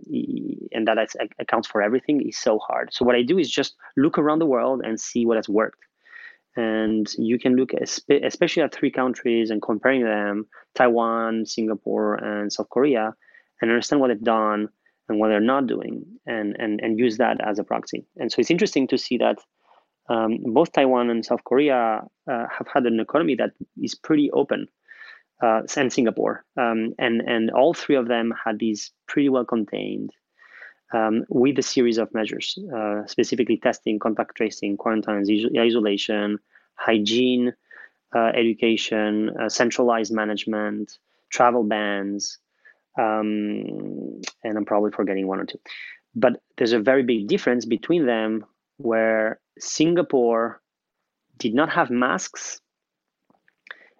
and 0.71 0.87
that 0.87 0.97
accounts 1.39 1.67
for 1.67 1.81
everything 1.81 2.21
is 2.27 2.37
so 2.37 2.59
hard. 2.59 2.93
So 2.93 3.05
what 3.05 3.15
I 3.15 3.21
do 3.21 3.37
is 3.37 3.49
just 3.49 3.75
look 3.95 4.17
around 4.17 4.39
the 4.39 4.45
world 4.45 4.81
and 4.83 4.99
see 4.99 5.25
what 5.25 5.37
has 5.37 5.47
worked. 5.47 5.79
And 6.57 7.07
you 7.17 7.37
can 7.37 7.55
look 7.55 7.71
especially 7.73 8.63
at 8.63 8.73
three 8.73 8.91
countries 8.91 9.49
and 9.49 9.61
comparing 9.61 10.03
them: 10.03 10.47
Taiwan, 10.73 11.45
Singapore, 11.45 12.15
and 12.15 12.51
South 12.51 12.69
Korea, 12.69 13.13
and 13.61 13.71
understand 13.71 13.99
what 14.01 14.07
they've 14.07 14.21
done 14.21 14.69
and 15.07 15.19
what 15.19 15.27
they're 15.29 15.41
not 15.41 15.67
doing, 15.67 16.05
and 16.25 16.55
and 16.57 16.79
and 16.81 16.97
use 16.97 17.17
that 17.17 17.37
as 17.45 17.59
a 17.59 17.63
proxy. 17.63 18.05
And 18.17 18.31
so 18.31 18.39
it's 18.39 18.51
interesting 18.51 18.87
to 18.87 18.97
see 18.97 19.17
that 19.17 19.37
um, 20.09 20.37
both 20.53 20.71
Taiwan 20.71 21.09
and 21.09 21.25
South 21.25 21.43
Korea 21.43 22.03
uh, 22.31 22.45
have 22.57 22.67
had 22.73 22.85
an 22.85 22.99
economy 22.99 23.35
that 23.35 23.51
is 23.81 23.95
pretty 23.95 24.29
open, 24.31 24.67
uh, 25.41 25.61
and 25.75 25.91
Singapore, 25.91 26.45
um, 26.57 26.93
and 26.99 27.21
and 27.21 27.51
all 27.51 27.73
three 27.73 27.95
of 27.95 28.07
them 28.07 28.33
had 28.43 28.59
these 28.59 28.91
pretty 29.07 29.29
well 29.29 29.45
contained 29.45 30.11
um, 30.93 31.25
with 31.29 31.57
a 31.59 31.63
series 31.63 31.97
of 31.97 32.13
measures, 32.13 32.57
uh, 32.75 33.05
specifically 33.05 33.57
testing, 33.57 33.99
contact 33.99 34.35
tracing, 34.35 34.77
quarantines, 34.77 35.29
isolation, 35.57 36.37
hygiene, 36.75 37.53
uh, 38.15 38.31
education, 38.35 39.31
uh, 39.41 39.49
centralized 39.49 40.13
management, 40.13 40.97
travel 41.29 41.63
bans, 41.63 42.37
um, 42.97 44.21
and 44.43 44.57
I'm 44.57 44.65
probably 44.65 44.91
forgetting 44.91 45.27
one 45.27 45.39
or 45.39 45.45
two. 45.45 45.59
But 46.13 46.41
there's 46.57 46.71
a 46.71 46.79
very 46.79 47.03
big 47.03 47.27
difference 47.27 47.65
between 47.65 48.05
them 48.05 48.45
where 48.77 49.39
Singapore 49.59 50.61
did 51.37 51.53
not 51.53 51.69
have 51.69 51.89
masks 51.89 52.61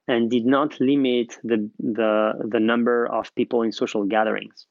and 0.08 0.30
did 0.30 0.46
not 0.46 0.80
limit 0.80 1.38
the, 1.44 1.70
the, 1.80 2.34
the 2.50 2.60
number 2.60 3.08
of 3.08 3.34
people 3.36 3.64
in 3.64 3.72
social 3.72 4.06
gatherings. 4.06 4.68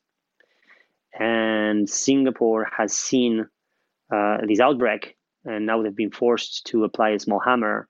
And 1.19 1.89
Singapore 1.89 2.69
has 2.77 2.93
seen 2.93 3.47
uh, 4.13 4.39
this 4.47 4.61
outbreak 4.61 5.17
and 5.45 5.67
now 5.67 5.83
they've 5.83 5.95
been 5.95 6.11
forced 6.11 6.67
to 6.67 6.85
apply 6.85 7.11
a 7.11 7.19
small 7.19 7.39
hammer 7.39 7.89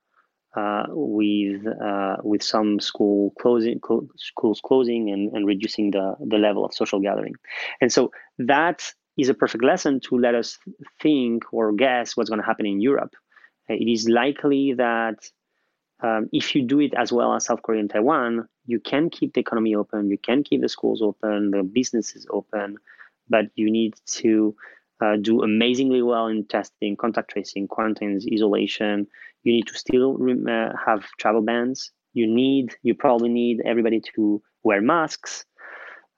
uh, 0.57 0.85
with 0.89 1.67
uh, 1.67 2.17
with 2.23 2.43
some 2.43 2.79
school 2.79 3.33
closing 3.41 3.81
clo- 3.81 4.09
schools 4.17 4.61
closing 4.65 5.11
and, 5.11 5.33
and 5.33 5.47
reducing 5.47 5.91
the, 5.91 6.15
the 6.29 6.37
level 6.37 6.65
of 6.65 6.73
social 6.73 7.01
gathering 7.01 7.35
and 7.81 7.93
so 7.93 8.11
that 8.39 8.93
is 9.16 9.29
a 9.29 9.35
perfect 9.35 9.64
lesson 9.64 10.00
to 10.00 10.18
let 10.18 10.35
us 10.35 10.59
think 11.00 11.44
or 11.53 11.72
guess 11.72 12.16
what's 12.16 12.31
going 12.31 12.40
to 12.40 12.46
happen 12.46 12.66
in 12.66 12.81
europe 12.81 13.14
it 13.68 13.88
is 13.88 14.09
likely 14.09 14.74
that 14.74 15.16
um, 16.03 16.29
if 16.33 16.55
you 16.55 16.62
do 16.62 16.81
it 16.81 16.92
as 16.94 17.12
well 17.12 17.35
as 17.35 17.46
south 17.46 17.62
korea 17.62 17.81
and 17.81 17.90
taiwan 17.90 18.48
you 18.66 18.81
can 18.81 19.11
keep 19.11 19.33
the 19.35 19.40
economy 19.40 19.74
open 19.74 20.11
you 20.11 20.18
can 20.18 20.42
keep 20.42 20.61
the 20.61 20.68
schools 20.68 21.00
open 21.03 21.50
the 21.50 21.62
businesses 21.62 22.27
open 22.31 22.77
but 23.29 23.46
you 23.55 23.70
need 23.70 23.94
to 24.07 24.55
uh, 25.00 25.16
do 25.20 25.42
amazingly 25.42 26.03
well 26.03 26.27
in 26.29 26.46
testing, 26.46 26.96
contact 26.96 27.31
tracing, 27.31 27.68
quarantines, 27.68 28.27
isolation. 28.33 29.07
You 29.42 29.53
need 29.53 29.66
to 29.66 29.74
still 29.74 30.16
uh, 30.48 30.70
have 30.85 31.05
travel 31.18 31.42
bans. 31.42 31.90
You 32.12 32.27
need, 32.27 32.77
you 32.83 32.94
probably 32.94 33.29
need 33.29 33.61
everybody 33.64 34.00
to 34.14 34.42
wear 34.62 34.81
masks, 34.81 35.44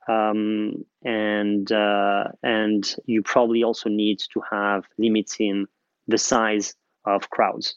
um, 0.09 0.85
and 1.05 1.71
uh, 1.73 2.25
and 2.43 2.95
you 3.07 3.23
probably 3.23 3.63
also 3.65 3.89
need 3.89 4.21
to 4.33 4.43
have 4.51 4.85
limits 4.99 5.37
in 5.41 5.67
the 6.07 6.19
size 6.19 6.75
of 7.05 7.31
crowds. 7.31 7.77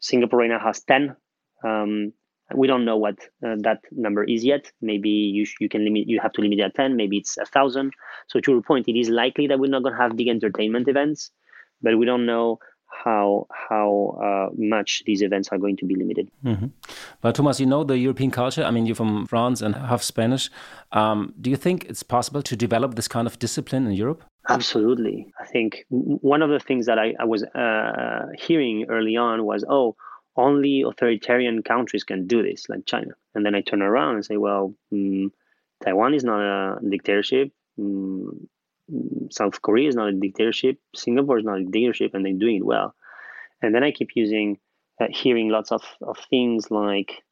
Singapore 0.00 0.46
now 0.48 0.58
has 0.58 0.82
ten. 0.82 1.16
Um, 1.64 2.12
we 2.54 2.66
don't 2.66 2.84
know 2.84 2.96
what 2.96 3.18
uh, 3.46 3.56
that 3.60 3.80
number 3.92 4.24
is 4.24 4.44
yet. 4.44 4.70
Maybe 4.80 5.08
you 5.08 5.46
you 5.60 5.68
can 5.68 5.84
limit 5.84 6.08
you 6.08 6.20
have 6.20 6.32
to 6.32 6.42
limit 6.42 6.58
it 6.58 6.62
at 6.62 6.74
ten. 6.74 6.96
Maybe 6.96 7.18
it's 7.18 7.38
a 7.38 7.46
thousand. 7.46 7.92
So 8.28 8.40
to 8.40 8.52
your 8.52 8.62
point, 8.62 8.88
it 8.88 8.98
is 8.98 9.08
likely 9.08 9.46
that 9.46 9.58
we're 9.58 9.70
not 9.70 9.82
going 9.82 9.94
to 9.94 10.00
have 10.00 10.16
big 10.16 10.28
entertainment 10.28 10.88
events, 10.88 11.30
but 11.80 11.96
we 11.98 12.06
don't 12.06 12.26
know 12.26 12.58
how 13.04 13.46
how 13.50 14.18
uh, 14.22 14.54
much 14.56 15.02
these 15.06 15.22
events 15.22 15.48
are 15.50 15.58
going 15.58 15.76
to 15.76 15.86
be 15.86 15.94
limited. 15.94 16.30
Mm-hmm. 16.44 16.66
But 17.20 17.34
Thomas, 17.34 17.60
you 17.60 17.66
know 17.66 17.84
the 17.84 17.98
European 17.98 18.30
culture. 18.30 18.64
I 18.64 18.70
mean, 18.70 18.86
you're 18.86 18.96
from 18.96 19.26
France 19.26 19.62
and 19.62 19.74
half 19.74 20.02
Spanish. 20.02 20.50
Um, 20.92 21.34
do 21.40 21.50
you 21.50 21.56
think 21.56 21.86
it's 21.86 22.02
possible 22.02 22.42
to 22.42 22.56
develop 22.56 22.94
this 22.94 23.08
kind 23.08 23.26
of 23.26 23.38
discipline 23.38 23.86
in 23.86 23.92
Europe? 23.92 24.24
Absolutely. 24.48 25.32
I 25.40 25.46
think 25.46 25.84
one 25.88 26.42
of 26.42 26.50
the 26.50 26.58
things 26.58 26.86
that 26.86 26.98
I, 26.98 27.14
I 27.18 27.24
was 27.24 27.44
uh, 27.44 28.26
hearing 28.38 28.86
early 28.88 29.16
on 29.16 29.44
was, 29.44 29.64
oh 29.68 29.96
only 30.36 30.82
authoritarian 30.82 31.62
countries 31.62 32.04
can 32.04 32.26
do 32.26 32.42
this, 32.42 32.68
like 32.68 32.86
China. 32.86 33.12
And 33.34 33.44
then 33.44 33.54
I 33.54 33.60
turn 33.60 33.82
around 33.82 34.16
and 34.16 34.24
say, 34.24 34.36
well, 34.36 34.74
mm, 34.92 35.30
Taiwan 35.84 36.14
is 36.14 36.24
not 36.24 36.40
a 36.40 36.78
dictatorship. 36.88 37.52
Mm, 37.78 38.46
South 39.30 39.62
Korea 39.62 39.88
is 39.88 39.96
not 39.96 40.08
a 40.08 40.12
dictatorship. 40.12 40.78
Singapore 40.94 41.38
is 41.38 41.44
not 41.44 41.58
a 41.58 41.64
dictatorship, 41.64 42.14
and 42.14 42.24
they're 42.24 42.32
doing 42.32 42.56
it 42.56 42.64
well. 42.64 42.94
And 43.62 43.74
then 43.74 43.84
I 43.84 43.92
keep 43.92 44.10
using, 44.14 44.58
uh, 45.00 45.06
hearing 45.10 45.48
lots 45.48 45.72
of, 45.72 45.82
of 46.02 46.18
things 46.30 46.70
like, 46.70 47.22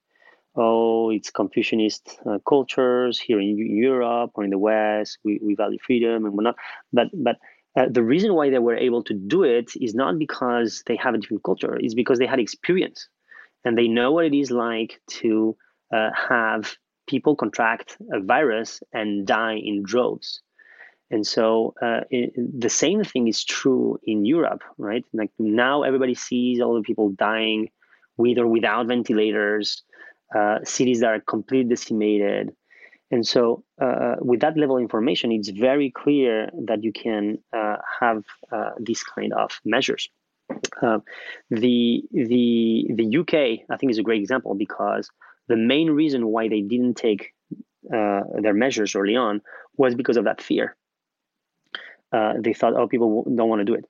oh, 0.56 1.10
it's 1.10 1.30
Confucianist 1.30 2.18
uh, 2.26 2.38
cultures 2.48 3.18
here 3.20 3.40
in 3.40 3.56
Europe 3.56 4.32
or 4.34 4.44
in 4.44 4.50
the 4.50 4.58
West. 4.58 5.18
We, 5.24 5.40
we 5.42 5.54
value 5.54 5.78
freedom 5.84 6.24
and 6.24 6.34
whatnot. 6.34 6.56
But 6.92 7.08
but 7.12 7.36
uh, 7.76 7.86
the 7.90 8.02
reason 8.02 8.34
why 8.34 8.50
they 8.50 8.58
were 8.58 8.76
able 8.76 9.04
to 9.04 9.14
do 9.14 9.44
it 9.44 9.72
is 9.80 9.94
not 9.94 10.18
because 10.18 10.82
they 10.86 10.96
have 10.96 11.14
a 11.14 11.18
different 11.18 11.44
culture, 11.44 11.76
it's 11.78 11.94
because 11.94 12.18
they 12.18 12.26
had 12.26 12.40
experience 12.40 13.08
and 13.64 13.76
they 13.76 13.86
know 13.86 14.12
what 14.12 14.24
it 14.24 14.34
is 14.34 14.50
like 14.50 15.00
to 15.06 15.56
uh, 15.94 16.10
have 16.28 16.74
people 17.06 17.36
contract 17.36 17.96
a 18.12 18.20
virus 18.20 18.82
and 18.92 19.26
die 19.26 19.56
in 19.56 19.82
droves. 19.84 20.42
And 21.10 21.26
so 21.26 21.74
uh, 21.82 22.02
it, 22.10 22.32
the 22.36 22.70
same 22.70 23.02
thing 23.02 23.26
is 23.26 23.44
true 23.44 23.98
in 24.04 24.24
Europe, 24.24 24.62
right? 24.78 25.04
Like 25.12 25.30
now 25.38 25.82
everybody 25.82 26.14
sees 26.14 26.60
all 26.60 26.74
the 26.74 26.82
people 26.82 27.10
dying 27.10 27.70
with 28.16 28.38
or 28.38 28.46
without 28.46 28.86
ventilators, 28.86 29.82
uh, 30.34 30.58
cities 30.62 31.00
that 31.00 31.10
are 31.10 31.20
completely 31.20 31.68
decimated, 31.68 32.54
and 33.10 33.26
so, 33.26 33.64
uh, 33.80 34.16
with 34.20 34.40
that 34.40 34.56
level 34.56 34.76
of 34.76 34.82
information, 34.82 35.32
it's 35.32 35.48
very 35.48 35.90
clear 35.90 36.48
that 36.66 36.84
you 36.84 36.92
can 36.92 37.38
uh, 37.52 37.76
have 38.00 38.22
uh, 38.52 38.70
these 38.78 39.02
kind 39.02 39.32
of 39.32 39.50
measures. 39.64 40.08
Uh, 40.80 40.98
the 41.50 42.02
the 42.12 42.86
the 42.94 43.18
UK, 43.18 43.66
I 43.68 43.76
think, 43.76 43.90
is 43.90 43.98
a 43.98 44.02
great 44.02 44.20
example 44.20 44.54
because 44.54 45.10
the 45.48 45.56
main 45.56 45.90
reason 45.90 46.28
why 46.28 46.48
they 46.48 46.60
didn't 46.60 46.94
take 46.94 47.32
their 47.82 48.54
measures 48.54 48.94
early 48.94 49.16
on 49.16 49.40
was 49.76 49.94
because 49.94 50.16
of 50.16 50.24
that 50.24 50.40
fear. 50.40 50.76
Uh, 52.12 52.34
they 52.40 52.52
thought, 52.52 52.74
"Oh, 52.74 52.88
people 52.88 53.24
don't 53.24 53.48
want 53.48 53.60
to 53.60 53.64
do 53.64 53.74
it." 53.74 53.84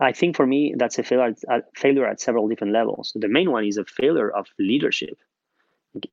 I 0.00 0.12
think 0.12 0.36
for 0.36 0.46
me, 0.46 0.74
that's 0.76 0.98
a 0.98 1.02
failure, 1.02 1.34
a 1.48 1.62
failure 1.74 2.06
at 2.06 2.20
several 2.20 2.48
different 2.48 2.74
levels. 2.74 3.12
The 3.14 3.28
main 3.28 3.50
one 3.50 3.64
is 3.64 3.78
a 3.78 3.84
failure 3.84 4.30
of 4.30 4.46
leadership 4.58 5.18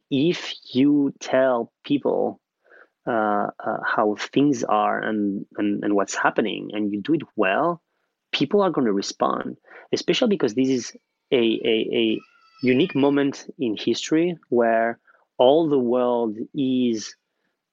if 0.10 0.54
you 0.73 1.13
tell 1.19 1.71
people 1.84 2.39
uh, 3.08 3.47
uh, 3.60 3.78
how 3.86 4.15
things 4.34 4.63
are 4.63 5.00
and, 5.00 5.45
and, 5.58 5.84
and 5.84 5.95
what's 5.95 6.15
happening 6.15 6.71
and 6.73 6.91
you 6.91 7.02
do 7.02 7.13
it 7.13 7.21
well, 7.36 7.82
people 8.32 8.62
are 8.62 8.71
going 8.71 8.86
to 8.86 8.93
respond, 8.93 9.58
especially 9.93 10.30
because 10.30 10.56
this 10.56 10.69
is 10.69 10.93
a, 11.32 11.38
a, 11.38 11.89
a 11.93 12.19
unique 12.63 12.95
moment 12.95 13.50
in 13.60 13.78
history 13.78 14.38
where 14.50 15.00
all 15.38 15.69
the 15.69 15.80
world 15.80 16.38
is 16.56 17.15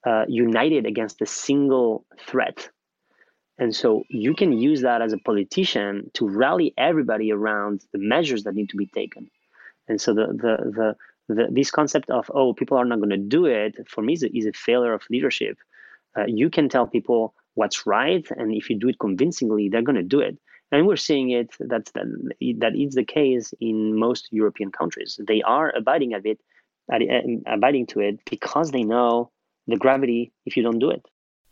uh, 0.06 0.24
united 0.28 0.86
against 0.86 1.22
a 1.22 1.26
single 1.26 2.04
threat. 2.26 2.68
And 3.58 3.74
so 3.74 4.04
you 4.08 4.34
can 4.34 4.52
use 4.52 4.80
that 4.82 5.00
as 5.00 5.12
a 5.12 5.18
politician 5.18 6.10
to 6.14 6.28
rally 6.28 6.74
everybody 6.76 7.30
around 7.30 7.84
the 7.92 7.98
measures 7.98 8.44
that 8.44 8.54
need 8.54 8.70
to 8.70 8.76
be 8.76 8.86
taken. 8.86 9.30
And 9.86 10.00
so 10.00 10.12
the, 10.12 10.26
the, 10.26 10.96
the, 11.28 11.34
the, 11.34 11.48
this 11.50 11.70
concept 11.70 12.10
of 12.10 12.30
oh 12.34 12.52
people 12.52 12.76
are 12.76 12.84
not 12.84 12.98
going 12.98 13.10
to 13.10 13.16
do 13.16 13.46
it 13.46 13.76
for 13.88 14.02
me 14.02 14.14
is 14.14 14.22
a, 14.22 14.36
is 14.36 14.46
a 14.46 14.52
failure 14.52 14.92
of 14.92 15.02
leadership. 15.08 15.58
Uh, 16.16 16.24
you 16.26 16.50
can 16.50 16.68
tell 16.68 16.86
people 16.86 17.34
what's 17.54 17.86
right 17.86 18.26
and 18.36 18.52
if 18.52 18.68
you 18.68 18.78
do 18.78 18.88
it 18.88 18.98
convincingly 18.98 19.68
they're 19.68 19.82
going 19.82 19.96
to 19.96 20.02
do 20.02 20.20
it. 20.20 20.36
And 20.72 20.86
we're 20.88 20.96
seeing 20.96 21.30
it 21.30 21.54
that, 21.60 21.92
that 21.94 22.06
that 22.58 22.74
is 22.74 22.94
the 22.94 23.04
case 23.04 23.54
in 23.60 23.96
most 23.96 24.28
european 24.32 24.72
countries. 24.72 25.20
They 25.24 25.42
are 25.42 25.72
abiding 25.76 26.14
of 26.14 26.26
it 26.26 26.40
abiding 27.46 27.86
to 27.86 28.00
it 28.00 28.18
because 28.28 28.70
they 28.72 28.82
know 28.82 29.30
the 29.68 29.76
gravity 29.76 30.32
if 30.44 30.56
you 30.56 30.62
don't 30.62 30.80
do 30.80 30.90
it 30.90 31.06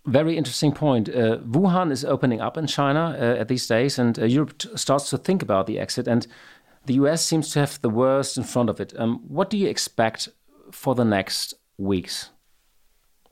very 0.04 0.36
interesting 0.36 0.72
point. 0.72 1.08
Uh, 1.08 1.38
Wuhan 1.38 1.90
is 1.90 2.04
opening 2.04 2.40
up 2.40 2.56
in 2.56 2.66
China 2.66 3.16
uh, 3.18 3.40
at 3.40 3.48
these 3.48 3.66
days, 3.66 3.98
and 3.98 4.18
uh, 4.18 4.24
Europe 4.24 4.62
starts 4.74 5.10
to 5.10 5.18
think 5.18 5.42
about 5.42 5.66
the 5.66 5.78
exit. 5.78 6.08
And 6.08 6.26
the 6.86 6.94
US 6.94 7.24
seems 7.24 7.52
to 7.52 7.60
have 7.60 7.80
the 7.80 7.90
worst 7.90 8.36
in 8.36 8.44
front 8.44 8.68
of 8.68 8.80
it. 8.80 8.92
Um, 8.98 9.20
what 9.28 9.50
do 9.50 9.56
you 9.56 9.68
expect 9.68 10.28
for 10.72 10.94
the 10.94 11.04
next 11.04 11.54
weeks? 11.78 12.30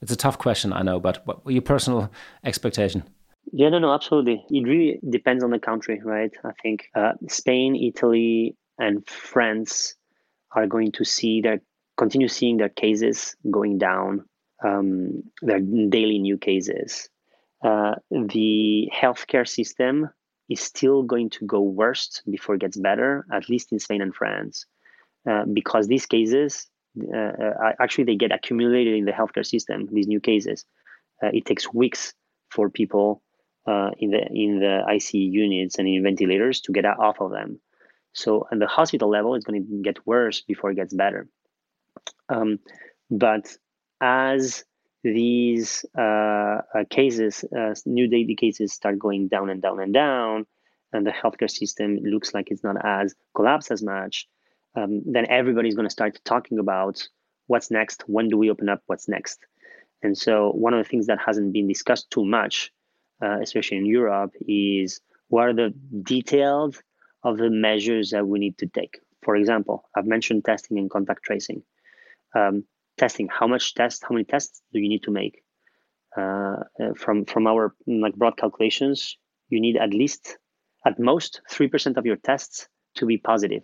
It's 0.00 0.12
a 0.12 0.16
tough 0.16 0.38
question, 0.38 0.72
I 0.72 0.83
know, 0.83 1.00
but 1.00 1.26
what 1.26 1.40
your 1.46 1.62
personal 1.62 2.11
expectation? 2.44 3.02
Yeah, 3.52 3.68
no, 3.70 3.78
no, 3.78 3.92
absolutely. 3.92 4.44
It 4.48 4.66
really 4.66 5.00
depends 5.09 5.42
on 5.42 5.50
the 5.50 5.59
country, 5.59 6.00
right? 6.04 6.30
I 6.44 6.52
think 6.62 6.87
uh, 6.94 7.12
Spain, 7.28 7.74
Italy, 7.74 8.56
and 8.78 9.06
France 9.09 9.96
are 10.52 10.66
going 10.66 10.92
to 10.92 11.04
see 11.04 11.40
their 11.40 11.61
continue 11.96 12.28
seeing 12.28 12.56
their 12.56 12.70
cases 12.70 13.37
going 13.50 13.76
down, 13.76 14.24
um, 14.64 15.23
are 15.49 15.61
daily 15.61 16.18
new 16.18 16.38
cases. 16.38 17.09
Uh, 17.62 17.94
the 18.11 18.90
healthcare 18.94 19.49
system 19.49 20.11
is 20.49 20.61
still 20.61 21.03
going 21.03 21.31
to 21.31 21.46
go 21.46 21.61
worst 21.61 22.23
before 22.29 22.57
it 22.57 22.61
gets 22.61 22.77
better, 22.77 23.25
at 23.33 23.49
least 23.49 23.73
in 23.73 23.79
Spain 23.79 24.03
and 24.03 24.14
France, 24.14 24.66
uh, 25.29 25.44
because 25.53 25.87
these 25.87 26.07
cases 26.07 26.66
uh, 27.14 27.16
uh 27.16 27.73
actually 27.79 28.03
they 28.03 28.16
get 28.16 28.33
accumulated 28.33 28.96
in 28.96 29.05
the 29.05 29.12
healthcare 29.12 29.46
system. 29.46 29.88
These 29.92 30.09
new 30.09 30.20
cases, 30.20 30.64
uh, 31.23 31.31
it 31.33 31.44
takes 31.44 31.73
weeks 31.73 32.14
for 32.51 32.68
people 32.68 33.23
uh, 33.66 33.90
in 33.99 34.11
the 34.11 34.27
in 34.27 34.59
the 34.59 34.83
ICU 34.88 35.31
units 35.33 35.79
and 35.79 35.87
in 35.87 36.03
ventilators 36.03 36.61
to 36.62 36.73
get 36.73 36.85
off 36.85 37.20
of 37.20 37.31
them. 37.31 37.61
So 38.12 38.49
at 38.51 38.59
the 38.59 38.66
hospital 38.66 39.09
level, 39.09 39.35
it's 39.35 39.44
going 39.44 39.64
to 39.64 39.83
get 39.83 40.05
worse 40.07 40.40
before 40.40 40.70
it 40.70 40.77
gets 40.77 40.92
better. 40.92 41.29
Um, 42.29 42.59
but 43.11 43.57
as 44.00 44.64
these 45.02 45.84
uh, 45.96 46.00
uh, 46.00 46.84
cases, 46.90 47.44
uh, 47.56 47.74
new 47.86 48.08
daily 48.08 48.36
cases, 48.36 48.72
start 48.72 48.98
going 48.98 49.28
down 49.28 49.50
and 49.50 49.62
down 49.62 49.80
and 49.80 49.94
down, 49.94 50.46
and 50.92 51.06
the 51.06 51.10
healthcare 51.10 51.50
system 51.50 51.96
looks 52.02 52.34
like 52.34 52.50
it's 52.50 52.64
not 52.64 52.76
as 52.84 53.14
collapsed 53.34 53.70
as 53.70 53.82
much, 53.82 54.28
um, 54.74 55.02
then 55.06 55.26
everybody's 55.30 55.74
going 55.74 55.86
to 55.86 55.90
start 55.92 56.20
talking 56.24 56.58
about 56.58 57.06
what's 57.46 57.70
next. 57.70 58.04
When 58.06 58.28
do 58.28 58.36
we 58.36 58.50
open 58.50 58.68
up? 58.68 58.82
What's 58.86 59.08
next? 59.08 59.38
And 60.02 60.16
so, 60.16 60.50
one 60.52 60.74
of 60.74 60.84
the 60.84 60.88
things 60.88 61.06
that 61.06 61.18
hasn't 61.24 61.52
been 61.52 61.68
discussed 61.68 62.10
too 62.10 62.24
much, 62.24 62.72
uh, 63.22 63.40
especially 63.40 63.78
in 63.78 63.86
Europe, 63.86 64.32
is 64.40 65.00
what 65.28 65.48
are 65.48 65.54
the 65.54 65.74
details 66.02 66.82
of 67.22 67.38
the 67.38 67.50
measures 67.50 68.10
that 68.10 68.26
we 68.26 68.38
need 68.38 68.56
to 68.58 68.66
take. 68.66 68.98
For 69.22 69.36
example, 69.36 69.88
I've 69.94 70.06
mentioned 70.06 70.44
testing 70.44 70.78
and 70.78 70.90
contact 70.90 71.22
tracing. 71.22 71.62
Um, 72.34 72.64
testing 73.02 73.28
how 73.38 73.46
much 73.54 73.74
tests 73.80 74.02
how 74.06 74.12
many 74.14 74.26
tests 74.34 74.62
do 74.72 74.78
you 74.82 74.88
need 74.94 75.02
to 75.02 75.12
make 75.20 75.34
uh, 76.20 76.58
uh, 76.82 76.92
from 77.02 77.16
from 77.32 77.46
our 77.52 77.74
like 78.04 78.14
broad 78.22 78.36
calculations 78.42 78.98
you 79.48 79.60
need 79.60 79.76
at 79.76 79.92
least 80.02 80.38
at 80.86 80.98
most 80.98 81.40
3% 81.50 81.96
of 81.96 82.06
your 82.06 82.16
tests 82.16 82.68
to 82.96 83.06
be 83.06 83.18
positive. 83.18 83.62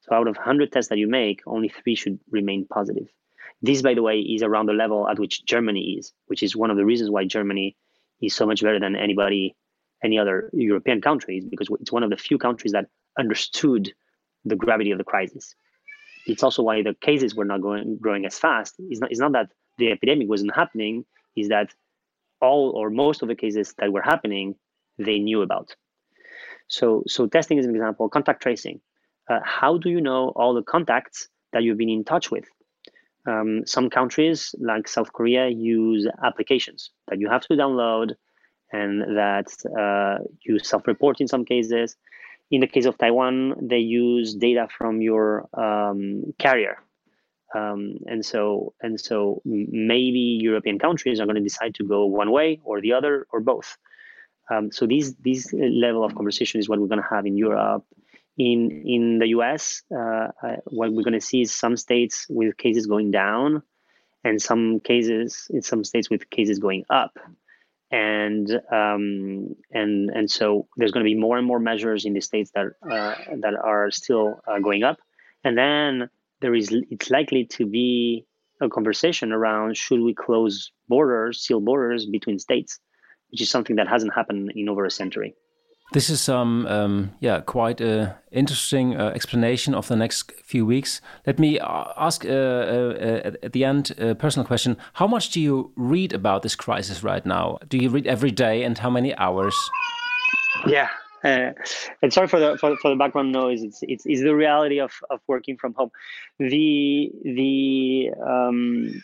So 0.00 0.14
out 0.14 0.28
of 0.28 0.36
100 0.36 0.72
tests 0.72 0.88
that 0.90 0.98
you 0.98 1.08
make, 1.08 1.42
only 1.46 1.68
three 1.68 1.96
should 1.96 2.20
remain 2.30 2.66
positive. 2.66 3.08
This, 3.62 3.82
by 3.82 3.94
the 3.94 4.02
way, 4.02 4.20
is 4.20 4.42
around 4.42 4.66
the 4.66 4.72
level 4.72 5.08
at 5.08 5.18
which 5.18 5.44
Germany 5.44 5.96
is, 5.98 6.12
which 6.26 6.42
is 6.42 6.54
one 6.54 6.70
of 6.70 6.76
the 6.76 6.84
reasons 6.84 7.10
why 7.10 7.24
Germany 7.24 7.76
is 8.20 8.34
so 8.34 8.46
much 8.46 8.62
better 8.62 8.78
than 8.78 8.94
anybody, 8.94 9.56
any 10.04 10.18
other 10.18 10.50
European 10.52 11.00
countries, 11.00 11.44
because 11.44 11.68
it's 11.80 11.92
one 11.92 12.02
of 12.02 12.10
the 12.10 12.16
few 12.16 12.38
countries 12.38 12.72
that 12.72 12.86
understood 13.18 13.92
the 14.44 14.56
gravity 14.56 14.92
of 14.92 14.98
the 14.98 15.04
crisis. 15.04 15.54
It's 16.26 16.42
also 16.42 16.62
why 16.62 16.82
the 16.82 16.94
cases 16.94 17.34
were 17.34 17.44
not 17.44 17.62
going 17.62 17.98
growing 18.00 18.26
as 18.26 18.38
fast. 18.38 18.74
It's 18.78 19.00
not, 19.00 19.10
it's 19.10 19.20
not 19.20 19.32
that 19.32 19.48
the 19.78 19.90
epidemic 19.92 20.28
wasn't 20.28 20.54
happening, 20.54 21.04
is 21.36 21.48
that 21.48 21.72
all 22.40 22.72
or 22.76 22.90
most 22.90 23.22
of 23.22 23.28
the 23.28 23.34
cases 23.34 23.74
that 23.78 23.92
were 23.92 24.02
happening, 24.02 24.56
they 24.98 25.18
knew 25.18 25.42
about. 25.42 25.74
So, 26.68 27.04
so 27.06 27.26
testing 27.26 27.58
is 27.58 27.66
an 27.66 27.74
example. 27.74 28.08
Contact 28.08 28.42
tracing. 28.42 28.80
Uh, 29.30 29.40
how 29.44 29.78
do 29.78 29.88
you 29.88 30.00
know 30.00 30.32
all 30.36 30.54
the 30.54 30.62
contacts 30.62 31.28
that 31.52 31.62
you've 31.62 31.78
been 31.78 31.88
in 31.88 32.04
touch 32.04 32.30
with? 32.30 32.44
Um, 33.26 33.62
some 33.66 33.90
countries, 33.90 34.54
like 34.60 34.86
South 34.86 35.12
Korea, 35.12 35.48
use 35.48 36.06
applications 36.24 36.90
that 37.08 37.20
you 37.20 37.28
have 37.28 37.42
to 37.42 37.54
download 37.54 38.12
and 38.72 39.02
that 39.16 39.48
uh, 39.78 40.22
you 40.44 40.58
self-report 40.58 41.20
in 41.20 41.28
some 41.28 41.44
cases. 41.44 41.96
In 42.50 42.60
the 42.60 42.66
case 42.66 42.86
of 42.86 42.96
Taiwan, 42.96 43.56
they 43.60 43.78
use 43.78 44.34
data 44.34 44.68
from 44.76 45.00
your 45.00 45.48
um, 45.52 46.32
carrier, 46.38 46.78
um, 47.54 47.98
and 48.06 48.24
so 48.24 48.74
and 48.80 49.00
so 49.00 49.42
maybe 49.44 50.38
European 50.40 50.78
countries 50.78 51.18
are 51.18 51.26
going 51.26 51.36
to 51.36 51.42
decide 51.42 51.74
to 51.76 51.84
go 51.84 52.06
one 52.06 52.30
way 52.30 52.60
or 52.64 52.80
the 52.80 52.92
other 52.92 53.26
or 53.32 53.40
both. 53.40 53.76
Um, 54.50 54.70
so 54.70 54.86
these 54.86 55.16
these 55.16 55.52
level 55.52 56.04
of 56.04 56.14
conversation 56.14 56.60
is 56.60 56.68
what 56.68 56.78
we're 56.78 56.86
going 56.86 57.02
to 57.02 57.14
have 57.14 57.26
in 57.26 57.36
Europe. 57.36 57.84
In 58.38 58.82
in 58.84 59.18
the 59.18 59.28
U.S., 59.28 59.82
uh, 59.90 60.28
what 60.66 60.92
we're 60.92 61.02
going 61.02 61.14
to 61.14 61.20
see 61.20 61.40
is 61.40 61.52
some 61.52 61.76
states 61.76 62.26
with 62.28 62.56
cases 62.56 62.86
going 62.86 63.10
down, 63.10 63.62
and 64.22 64.40
some 64.40 64.78
cases 64.80 65.48
in 65.50 65.62
some 65.62 65.82
states 65.82 66.10
with 66.10 66.30
cases 66.30 66.58
going 66.58 66.84
up, 66.90 67.18
and 67.90 68.50
um, 68.72 69.54
and 69.72 70.10
and 70.10 70.30
so 70.30 70.66
there's 70.76 70.92
going 70.92 71.04
to 71.04 71.08
be 71.08 71.14
more 71.14 71.38
and 71.38 71.46
more 71.46 71.60
measures 71.60 72.04
in 72.04 72.12
the 72.12 72.20
states 72.20 72.50
that 72.54 72.66
uh, 72.82 73.14
that 73.40 73.54
are 73.62 73.90
still 73.90 74.40
uh, 74.48 74.58
going 74.58 74.82
up, 74.82 74.98
and 75.44 75.56
then 75.56 76.08
there 76.40 76.54
is 76.54 76.68
it's 76.90 77.10
likely 77.10 77.44
to 77.44 77.66
be 77.66 78.26
a 78.60 78.68
conversation 78.68 79.32
around 79.32 79.76
should 79.76 80.00
we 80.00 80.14
close 80.14 80.72
borders, 80.88 81.40
seal 81.40 81.60
borders 81.60 82.06
between 82.06 82.38
states 82.38 82.80
which 83.30 83.40
is 83.40 83.50
something 83.50 83.76
that 83.76 83.88
hasn't 83.88 84.14
happened 84.14 84.52
in 84.54 84.68
over 84.68 84.84
a 84.84 84.90
century. 84.90 85.34
This 85.92 86.10
is 86.10 86.28
um, 86.28 86.66
um, 86.66 87.12
yeah 87.20 87.40
quite 87.40 87.80
a 87.80 88.16
interesting 88.32 88.96
uh, 88.96 89.12
explanation 89.14 89.74
of 89.74 89.86
the 89.86 89.96
next 89.96 90.32
few 90.32 90.66
weeks. 90.66 91.00
Let 91.26 91.38
me 91.38 91.60
uh, 91.60 91.84
ask 91.96 92.24
uh, 92.24 92.28
uh, 92.28 93.32
at 93.42 93.52
the 93.52 93.64
end 93.64 93.94
a 93.98 94.14
personal 94.14 94.46
question: 94.46 94.76
How 94.94 95.06
much 95.06 95.30
do 95.30 95.40
you 95.40 95.72
read 95.76 96.12
about 96.12 96.42
this 96.42 96.56
crisis 96.56 97.04
right 97.04 97.24
now? 97.24 97.58
Do 97.68 97.78
you 97.78 97.88
read 97.88 98.06
every 98.06 98.32
day, 98.32 98.64
and 98.64 98.76
how 98.76 98.90
many 98.90 99.14
hours? 99.14 99.54
Yeah, 100.66 100.88
uh, 101.22 101.52
and 102.02 102.12
sorry 102.12 102.26
for 102.26 102.40
the 102.40 102.58
for, 102.58 102.76
for, 102.78 102.90
the 102.90 102.96
background 102.96 103.32
noise. 103.32 103.62
It's, 103.62 103.78
it's 103.82 104.06
it's 104.06 104.22
the 104.22 104.34
reality 104.34 104.80
of 104.80 104.92
of 105.10 105.20
working 105.28 105.56
from 105.56 105.74
home. 105.74 105.90
The 106.38 107.12
the 107.24 108.10
um, 108.26 109.02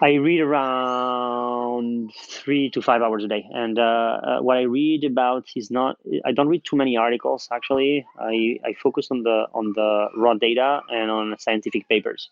I 0.00 0.14
read 0.14 0.40
around 0.40 2.12
three 2.16 2.70
to 2.70 2.80
five 2.80 3.02
hours 3.02 3.24
a 3.24 3.28
day, 3.28 3.44
and 3.52 3.78
uh, 3.78 3.82
uh, 3.82 4.38
what 4.40 4.56
I 4.56 4.62
read 4.62 5.02
about 5.02 5.48
is 5.56 5.72
not. 5.72 5.96
I 6.24 6.30
don't 6.30 6.46
read 6.46 6.64
too 6.64 6.76
many 6.76 6.96
articles. 6.96 7.48
Actually, 7.50 8.06
I, 8.16 8.60
I 8.64 8.74
focus 8.80 9.08
on 9.10 9.24
the 9.24 9.46
on 9.52 9.72
the 9.74 10.08
raw 10.16 10.34
data 10.34 10.82
and 10.88 11.10
on 11.10 11.36
scientific 11.40 11.88
papers, 11.88 12.30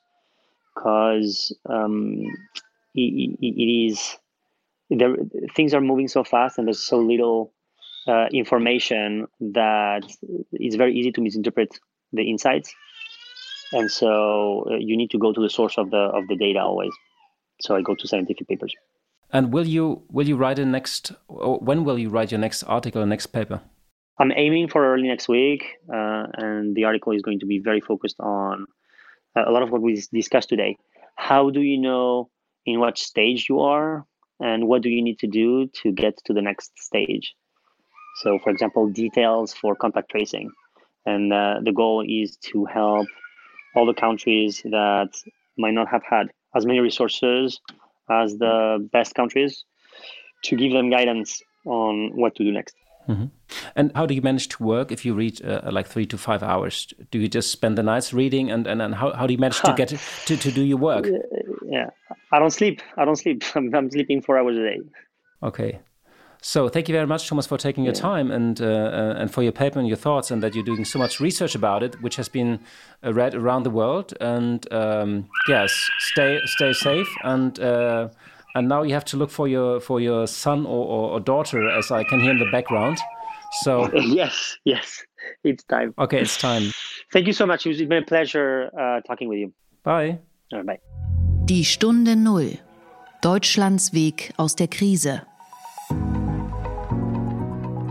because 0.75 1.53
um, 1.69 2.23
it, 2.95 3.37
it 3.43 3.91
is 3.91 4.17
there. 4.89 5.17
Things 5.57 5.75
are 5.75 5.81
moving 5.81 6.07
so 6.07 6.23
fast, 6.23 6.59
and 6.59 6.69
there's 6.69 6.87
so 6.87 6.99
little 6.99 7.53
uh, 8.07 8.27
information 8.33 9.27
that 9.41 10.05
it's 10.53 10.77
very 10.77 10.95
easy 10.95 11.11
to 11.11 11.21
misinterpret 11.21 11.81
the 12.13 12.31
insights, 12.31 12.73
and 13.73 13.91
so 13.91 14.69
uh, 14.71 14.77
you 14.77 14.97
need 14.97 15.11
to 15.11 15.19
go 15.19 15.33
to 15.33 15.41
the 15.43 15.51
source 15.51 15.79
of 15.79 15.91
the 15.91 15.99
of 15.99 16.29
the 16.29 16.37
data 16.37 16.61
always 16.61 16.93
so 17.61 17.77
I 17.77 17.83
go 17.83 17.95
to 17.95 18.09
scientific 18.09 18.49
papers. 18.49 18.75
And 19.33 19.53
will 19.53 19.67
you 19.67 20.03
will 20.11 20.29
you 20.29 20.37
write 20.37 20.59
a 20.59 20.65
next? 20.65 21.13
when 21.29 21.85
will 21.85 21.99
you 21.99 22.09
write 22.09 22.31
your 22.31 22.41
next 22.41 22.63
article, 22.63 23.03
or 23.03 23.07
next 23.07 23.27
paper? 23.27 23.61
I'm 24.19 24.33
aiming 24.33 24.69
for 24.69 24.95
early 24.95 25.09
next 25.09 25.29
week, 25.29 25.65
uh, 25.93 26.27
and 26.35 26.75
the 26.75 26.85
article 26.85 27.13
is 27.13 27.23
going 27.23 27.41
to 27.41 27.47
be 27.47 27.59
very 27.59 27.81
focused 27.81 28.19
on 28.21 28.67
uh, 29.37 29.45
a 29.47 29.51
lot 29.51 29.63
of 29.63 29.71
what 29.71 29.83
we 29.83 30.03
discussed 30.13 30.49
today. 30.49 30.79
How 31.17 31.51
do 31.51 31.61
you 31.61 31.79
know 31.79 32.31
in 32.65 32.81
what 32.81 32.99
stage 32.99 33.47
you 33.49 33.61
are, 33.61 34.07
and 34.41 34.69
what 34.69 34.83
do 34.83 34.89
you 34.89 35.03
need 35.03 35.19
to 35.19 35.27
do 35.27 35.69
to 35.83 35.93
get 35.93 36.17
to 36.25 36.33
the 36.33 36.41
next 36.41 36.71
stage? 36.79 37.35
So, 38.23 38.39
for 38.43 38.51
example, 38.51 38.89
details 38.89 39.53
for 39.53 39.75
contact 39.75 40.11
tracing, 40.11 40.51
and 41.05 41.33
uh, 41.33 41.61
the 41.63 41.73
goal 41.73 42.05
is 42.07 42.37
to 42.53 42.65
help 42.65 43.09
all 43.75 43.85
the 43.85 43.93
countries 43.93 44.63
that 44.65 45.11
might 45.59 45.75
not 45.75 45.89
have 45.89 46.03
had 46.09 46.29
as 46.57 46.67
many 46.67 46.81
resources 46.81 47.61
as 48.11 48.39
the 48.39 48.89
best 48.93 49.15
countries 49.15 49.65
to 50.45 50.57
give 50.57 50.73
them 50.73 50.91
guidance 50.91 51.43
on 51.65 52.11
what 52.15 52.35
to 52.37 52.45
do 52.45 52.53
next. 52.53 52.75
Mm-hmm. 53.09 53.27
And 53.77 53.93
how 53.95 54.07
do 54.07 54.15
you 54.15 54.23
manage 54.23 54.49
to 54.49 54.63
work 54.63 54.91
if 54.91 55.05
you 55.05 55.15
read 55.15 55.45
uh, 55.45 55.61
like 55.71 55.87
three 55.87 56.07
to 56.07 56.19
five 56.19 56.43
hours? 56.43 56.93
Do 57.11 57.19
you 57.19 57.29
just 57.29 57.53
spend 57.53 57.79
the 57.79 57.83
nights 57.83 58.13
reading, 58.13 58.51
and 58.51 58.67
and, 58.67 58.83
and 58.83 58.95
how, 58.95 59.13
how 59.13 59.27
do 59.27 59.33
you 59.33 59.39
manage 59.39 59.61
to 59.61 59.75
get 59.77 59.89
to, 60.27 60.37
to 60.37 60.51
do 60.51 60.63
your 60.63 60.79
work? 60.79 61.07
Yeah, 61.65 61.91
I 62.33 62.39
don't 62.41 62.51
sleep. 62.51 62.83
I 62.97 63.05
don't 63.05 63.17
sleep. 63.17 63.45
I'm, 63.55 63.73
I'm 63.75 63.91
sleeping 63.91 64.23
four 64.23 64.39
hours 64.39 64.57
a 64.57 64.63
day. 64.63 64.81
Okay, 65.43 65.79
so 66.47 66.69
thank 66.69 66.89
you 66.89 66.93
very 66.93 67.09
much, 67.09 67.29
Thomas, 67.29 67.45
for 67.45 67.59
taking 67.59 67.83
your 67.83 67.93
time 67.93 68.31
and 68.31 68.61
uh, 68.61 68.67
uh, 68.67 69.15
and 69.19 69.29
for 69.35 69.43
your 69.43 69.51
paper 69.51 69.81
and 69.81 69.89
your 69.89 69.97
thoughts, 69.97 70.31
and 70.31 70.41
that 70.45 70.55
you're 70.55 70.65
doing 70.65 70.85
so 70.85 70.97
much 70.97 71.19
research 71.19 71.57
about 71.57 71.83
it, 71.83 72.01
which 72.03 72.15
has 72.15 72.29
been 72.29 72.61
uh, 73.05 73.13
read 73.13 73.35
around 73.35 73.65
the 73.65 73.71
world. 73.71 74.15
And 74.21 74.73
um, 74.73 75.29
yes, 75.49 75.73
stay 75.99 76.39
stay 76.45 76.73
safe. 76.73 77.09
And 77.25 77.59
uh, 77.59 78.11
and 78.55 78.69
now 78.69 78.85
you 78.85 78.95
have 78.95 79.05
to 79.07 79.17
look 79.17 79.31
for 79.31 79.49
your 79.49 79.81
for 79.81 80.01
your 80.01 80.29
son 80.29 80.67
or, 80.67 80.87
or, 80.87 81.11
or 81.15 81.21
daughter, 81.21 81.69
as 81.69 81.91
I 81.91 82.05
can 82.05 82.21
hear 82.21 82.31
in 82.31 82.39
the 82.39 82.51
background. 82.53 82.99
So 83.63 83.93
yes, 83.95 84.57
yes, 84.65 85.03
it's 85.43 85.65
time. 85.65 85.95
Okay, 85.99 86.21
it's 86.21 86.39
time. 86.39 86.71
Thank 87.13 87.27
you 87.27 87.33
so 87.33 87.47
much. 87.47 87.67
It's 87.67 87.83
been 87.83 88.05
a 88.05 88.07
pleasure 88.07 88.71
uh, 88.79 89.01
talking 89.01 89.29
with 89.29 89.39
you. 89.39 89.53
Bye. 89.83 90.21
Right, 90.53 90.65
bye. 90.65 90.79
Die 91.45 91.65
Stunde 91.65 92.15
Null. 92.15 92.59
Deutschlands 93.21 93.93
Weg 93.93 94.33
aus 94.37 94.55
der 94.55 94.69
Krise. 94.69 95.27